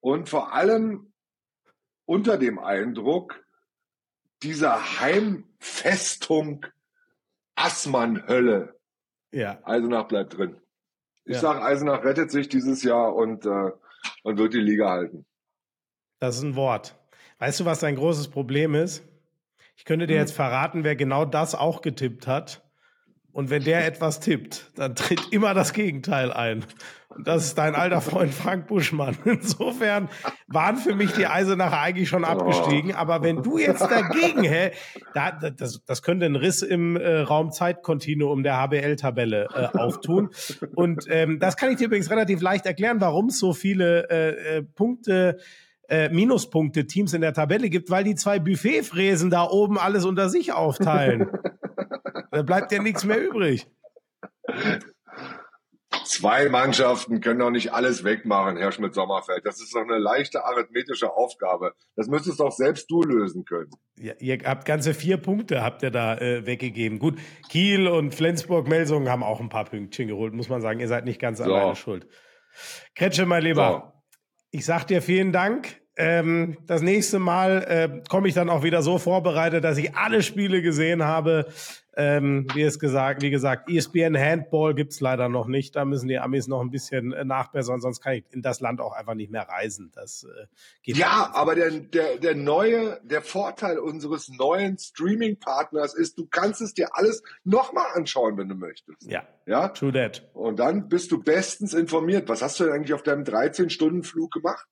und 0.00 0.30
vor 0.30 0.54
allem 0.54 1.12
unter 2.06 2.38
dem 2.38 2.58
Eindruck 2.58 3.38
dieser 4.42 4.98
Heimfestung 4.98 6.64
Assmann-Hölle. 7.54 8.80
Ja. 9.30 9.58
Eisenach 9.64 10.08
bleibt 10.08 10.38
drin. 10.38 10.56
Ich 11.26 11.34
ja. 11.34 11.40
sage, 11.40 11.62
Eisenach 11.62 12.02
rettet 12.02 12.30
sich 12.30 12.48
dieses 12.48 12.82
Jahr 12.82 13.14
und, 13.14 13.44
äh, 13.44 13.72
und 14.22 14.38
wird 14.38 14.54
die 14.54 14.60
Liga 14.60 14.90
halten. 14.90 15.26
Das 16.20 16.36
ist 16.36 16.42
ein 16.42 16.56
Wort. 16.56 16.96
Weißt 17.38 17.60
du, 17.60 17.64
was 17.64 17.80
dein 17.80 17.96
großes 17.96 18.28
Problem 18.28 18.74
ist? 18.74 19.02
Ich 19.76 19.84
könnte 19.84 20.06
dir 20.06 20.14
hm. 20.14 20.20
jetzt 20.20 20.32
verraten, 20.32 20.84
wer 20.84 20.96
genau 20.96 21.24
das 21.24 21.54
auch 21.54 21.82
getippt 21.82 22.26
hat. 22.26 22.61
Und 23.32 23.48
wenn 23.48 23.64
der 23.64 23.86
etwas 23.86 24.20
tippt, 24.20 24.70
dann 24.76 24.94
tritt 24.94 25.32
immer 25.32 25.54
das 25.54 25.72
Gegenteil 25.72 26.32
ein. 26.32 26.64
Und 27.16 27.26
das 27.26 27.44
ist 27.44 27.58
dein 27.58 27.74
alter 27.74 28.00
Freund 28.00 28.32
Frank 28.32 28.66
Buschmann. 28.66 29.16
Insofern 29.24 30.08
waren 30.48 30.76
für 30.76 30.94
mich 30.94 31.12
die 31.12 31.26
Eisenacher 31.26 31.80
eigentlich 31.80 32.08
schon 32.08 32.24
abgestiegen. 32.24 32.94
Aber 32.94 33.22
wenn 33.22 33.42
du 33.42 33.58
jetzt 33.58 33.82
dagegen, 33.82 34.42
hä, 34.42 34.72
da, 35.14 35.30
das, 35.32 35.82
das 35.84 36.02
könnte 36.02 36.26
ein 36.26 36.36
Riss 36.36 36.62
im 36.62 36.96
äh, 36.96 37.20
Raumzeitkontinuum 37.20 38.42
der 38.42 38.56
HBL-Tabelle 38.58 39.48
äh, 39.54 39.78
auftun. 39.78 40.30
Und 40.74 41.06
ähm, 41.08 41.38
das 41.38 41.56
kann 41.56 41.70
ich 41.70 41.76
dir 41.76 41.86
übrigens 41.86 42.10
relativ 42.10 42.40
leicht 42.40 42.66
erklären, 42.66 43.00
warum 43.00 43.26
es 43.26 43.38
so 43.38 43.52
viele 43.52 44.10
äh, 44.10 44.58
äh, 44.58 44.62
Punkte 44.62 45.38
äh, 45.88 46.08
Minuspunkte-Teams 46.08 47.12
in 47.12 47.20
der 47.20 47.34
Tabelle 47.34 47.68
gibt, 47.68 47.90
weil 47.90 48.04
die 48.04 48.14
zwei 48.14 48.38
Buffetfräsen 48.38 49.30
da 49.30 49.44
oben 49.44 49.78
alles 49.78 50.04
unter 50.04 50.28
sich 50.28 50.52
aufteilen. 50.52 51.28
Da 52.32 52.42
bleibt 52.42 52.72
ja 52.72 52.82
nichts 52.82 53.04
mehr 53.04 53.22
übrig. 53.22 53.66
Zwei 56.04 56.48
Mannschaften 56.48 57.20
können 57.20 57.40
doch 57.40 57.50
nicht 57.50 57.74
alles 57.74 58.04
wegmachen, 58.04 58.56
Herr 58.56 58.72
Schmidt-Sommerfeld. 58.72 59.44
Das 59.44 59.60
ist 59.60 59.74
doch 59.74 59.82
eine 59.82 59.98
leichte 59.98 60.42
arithmetische 60.42 61.12
Aufgabe. 61.12 61.74
Das 61.94 62.08
müsstest 62.08 62.40
doch 62.40 62.50
selbst 62.50 62.90
du 62.90 63.02
lösen 63.02 63.44
können. 63.44 63.70
Ja, 63.98 64.14
ihr 64.18 64.38
habt 64.44 64.64
ganze 64.64 64.94
vier 64.94 65.18
Punkte, 65.18 65.62
habt 65.62 65.82
ihr 65.82 65.90
da 65.90 66.16
äh, 66.16 66.46
weggegeben. 66.46 66.98
Gut, 66.98 67.20
Kiel 67.50 67.86
und 67.86 68.14
Flensburg-Melsungen 68.14 69.10
haben 69.10 69.22
auch 69.22 69.40
ein 69.40 69.50
paar 69.50 69.66
Pünktchen 69.66 70.08
geholt, 70.08 70.32
muss 70.32 70.48
man 70.48 70.62
sagen. 70.62 70.80
Ihr 70.80 70.88
seid 70.88 71.04
nicht 71.04 71.20
ganz 71.20 71.38
so. 71.38 71.44
alleine 71.44 71.76
schuld. 71.76 72.06
Kretsche, 72.94 73.26
mein 73.26 73.42
Lieber, 73.42 73.92
so. 73.94 74.16
ich 74.50 74.64
sag 74.64 74.86
dir 74.86 75.02
vielen 75.02 75.32
Dank. 75.32 75.81
Ähm, 75.96 76.56
das 76.66 76.80
nächste 76.80 77.18
Mal 77.18 77.64
äh, 77.68 78.02
komme 78.08 78.28
ich 78.28 78.34
dann 78.34 78.48
auch 78.48 78.62
wieder 78.62 78.82
so 78.82 78.98
vorbereitet, 78.98 79.62
dass 79.62 79.76
ich 79.76 79.94
alle 79.94 80.22
Spiele 80.22 80.62
gesehen 80.62 81.04
habe. 81.04 81.46
Ähm, 81.94 82.46
wie 82.54 82.62
es 82.62 82.78
gesagt, 82.78 83.20
wie 83.20 83.28
gesagt, 83.28 83.68
ESPN 83.70 84.18
Handball 84.18 84.74
gibt's 84.74 85.00
leider 85.00 85.28
noch 85.28 85.46
nicht. 85.46 85.76
Da 85.76 85.84
müssen 85.84 86.08
die 86.08 86.18
Amis 86.18 86.46
noch 86.48 86.62
ein 86.62 86.70
bisschen 86.70 87.12
äh, 87.12 87.26
nachbessern, 87.26 87.82
sonst 87.82 88.00
kann 88.00 88.14
ich 88.14 88.24
in 88.30 88.40
das 88.40 88.60
Land 88.60 88.80
auch 88.80 88.92
einfach 88.92 89.12
nicht 89.12 89.30
mehr 89.30 89.46
reisen. 89.46 89.92
Das 89.94 90.24
äh, 90.24 90.46
geht 90.82 90.96
Ja, 90.96 91.30
aber 91.34 91.54
der, 91.54 91.70
der, 91.70 92.16
der 92.16 92.34
neue, 92.34 92.98
der 93.02 93.20
Vorteil 93.20 93.78
unseres 93.78 94.30
neuen 94.30 94.78
Streaming-Partners 94.78 95.92
ist, 95.92 96.16
du 96.16 96.26
kannst 96.26 96.62
es 96.62 96.72
dir 96.72 96.96
alles 96.96 97.22
nochmal 97.44 97.88
anschauen, 97.92 98.38
wenn 98.38 98.48
du 98.48 98.54
möchtest. 98.54 99.10
Ja. 99.10 99.24
Ja. 99.44 99.68
True 99.68 99.92
that. 99.92 100.30
Und 100.32 100.58
dann 100.60 100.88
bist 100.88 101.12
du 101.12 101.22
bestens 101.22 101.74
informiert. 101.74 102.26
Was 102.30 102.40
hast 102.40 102.58
du 102.58 102.64
denn 102.64 102.72
eigentlich 102.72 102.94
auf 102.94 103.02
deinem 103.02 103.24
13-Stunden-Flug 103.24 104.32
gemacht? 104.32 104.66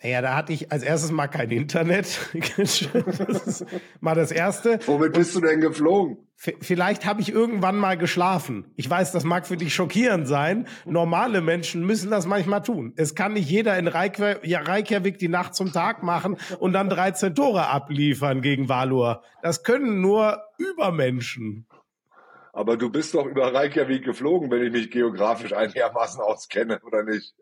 Naja, 0.00 0.22
da 0.22 0.36
hatte 0.36 0.52
ich 0.52 0.70
als 0.70 0.84
erstes 0.84 1.10
mal 1.10 1.26
kein 1.26 1.50
Internet. 1.50 2.20
das 2.56 2.82
ist 3.46 3.66
mal 4.00 4.14
das 4.14 4.30
Erste. 4.30 4.78
Womit 4.86 5.12
bist 5.12 5.34
du 5.34 5.40
denn 5.40 5.60
geflogen? 5.60 6.18
Vielleicht 6.36 7.04
habe 7.04 7.20
ich 7.20 7.32
irgendwann 7.32 7.76
mal 7.76 7.98
geschlafen. 7.98 8.72
Ich 8.76 8.88
weiß, 8.88 9.10
das 9.10 9.24
mag 9.24 9.44
für 9.44 9.56
dich 9.56 9.74
schockierend 9.74 10.28
sein. 10.28 10.68
Normale 10.84 11.40
Menschen 11.40 11.84
müssen 11.84 12.12
das 12.12 12.26
manchmal 12.26 12.62
tun. 12.62 12.92
Es 12.94 13.16
kann 13.16 13.32
nicht 13.32 13.50
jeder 13.50 13.76
in 13.76 13.88
Reykjavik 13.88 15.18
die 15.18 15.26
Nacht 15.26 15.56
zum 15.56 15.72
Tag 15.72 16.04
machen 16.04 16.36
und 16.60 16.74
dann 16.74 16.88
13 16.88 17.34
Tore 17.34 17.66
abliefern 17.66 18.40
gegen 18.40 18.68
Valur. 18.68 19.24
Das 19.42 19.64
können 19.64 20.00
nur 20.00 20.40
Übermenschen. 20.58 21.66
Aber 22.52 22.76
du 22.76 22.88
bist 22.88 23.14
doch 23.14 23.26
über 23.26 23.52
Reykjavik 23.52 24.04
geflogen, 24.04 24.48
wenn 24.52 24.62
ich 24.62 24.72
mich 24.72 24.90
geografisch 24.92 25.52
einigermaßen 25.52 26.20
auskenne, 26.20 26.80
oder 26.84 27.02
nicht? 27.02 27.34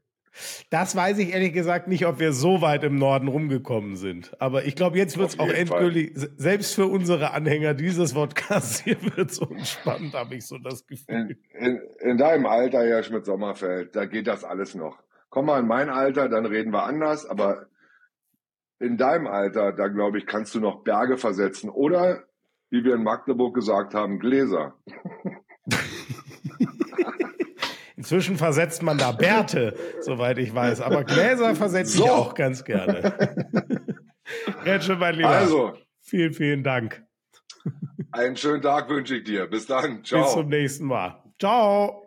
Das 0.70 0.94
weiß 0.96 1.18
ich 1.18 1.33
ehrlich 1.33 1.53
gesagt 1.53 1.88
nicht, 1.88 2.07
ob 2.07 2.18
wir 2.18 2.33
so 2.33 2.61
weit 2.61 2.85
im 2.85 2.96
Norden 2.96 3.29
rumgekommen 3.29 3.96
sind. 3.96 4.40
Aber 4.40 4.64
ich 4.64 4.75
glaube, 4.75 4.99
jetzt 4.99 5.18
wird 5.18 5.31
es 5.31 5.38
auch 5.38 5.49
endgültig, 5.49 6.18
Fall. 6.18 6.31
selbst 6.37 6.75
für 6.75 6.87
unsere 6.87 7.33
Anhänger 7.33 7.75
dieses 7.75 8.14
Podcasts 8.14 8.81
hier 8.85 8.96
wird 9.16 9.31
es 9.31 9.38
unspannend, 9.38 10.14
habe 10.14 10.35
ich 10.35 10.46
so 10.46 10.59
das 10.59 10.87
Gefühl. 10.87 11.37
In, 11.53 11.66
in, 11.66 11.81
in 12.01 12.16
deinem 12.18 12.46
Alter, 12.46 12.85
Herr 12.87 13.03
Schmidt-Sommerfeld, 13.03 13.94
da 13.96 14.05
geht 14.05 14.27
das 14.27 14.44
alles 14.44 14.75
noch. 14.75 14.99
Komm 15.31 15.46
mal 15.46 15.61
in 15.61 15.66
mein 15.66 15.90
Alter, 15.90 16.29
dann 16.29 16.46
reden 16.46 16.72
wir 16.72 16.85
anders, 16.85 17.27
aber 17.27 17.66
in 18.79 18.96
deinem 18.96 19.27
Alter, 19.27 19.72
da 19.72 19.88
glaube 19.88 20.18
ich, 20.18 20.27
kannst 20.27 20.55
du 20.55 20.61
noch 20.61 20.85
Berge 20.85 21.16
versetzen 21.16 21.70
oder, 21.70 22.25
wie 22.70 22.85
wir 22.85 22.94
in 22.94 23.03
Magdeburg 23.03 23.55
gesagt 23.55 23.94
haben, 23.94 24.18
Gläser. 24.18 24.75
Inzwischen 28.06 28.36
versetzt 28.36 28.84
man 28.84 28.98
da 28.98 29.10
Bärte, 29.10 29.74
soweit 30.00 30.38
ich 30.38 30.54
weiß. 30.54 30.80
Aber 30.80 31.02
Gläser 31.02 31.56
versetze 31.56 31.98
so. 31.98 32.04
ich 32.04 32.10
auch 32.10 32.34
ganz 32.34 32.64
gerne. 32.64 33.12
Retsche, 34.64 34.94
mein 34.94 35.16
Lieber. 35.16 35.28
Also. 35.28 35.72
Vielen, 36.02 36.32
vielen 36.32 36.62
Dank. 36.62 37.02
Einen 38.12 38.36
schönen 38.36 38.62
Tag 38.62 38.88
wünsche 38.88 39.16
ich 39.16 39.24
dir. 39.24 39.48
Bis 39.48 39.66
dann. 39.66 40.04
Ciao. 40.04 40.22
Bis 40.22 40.32
zum 40.34 40.48
nächsten 40.48 40.84
Mal. 40.84 41.20
Ciao. 41.40 42.05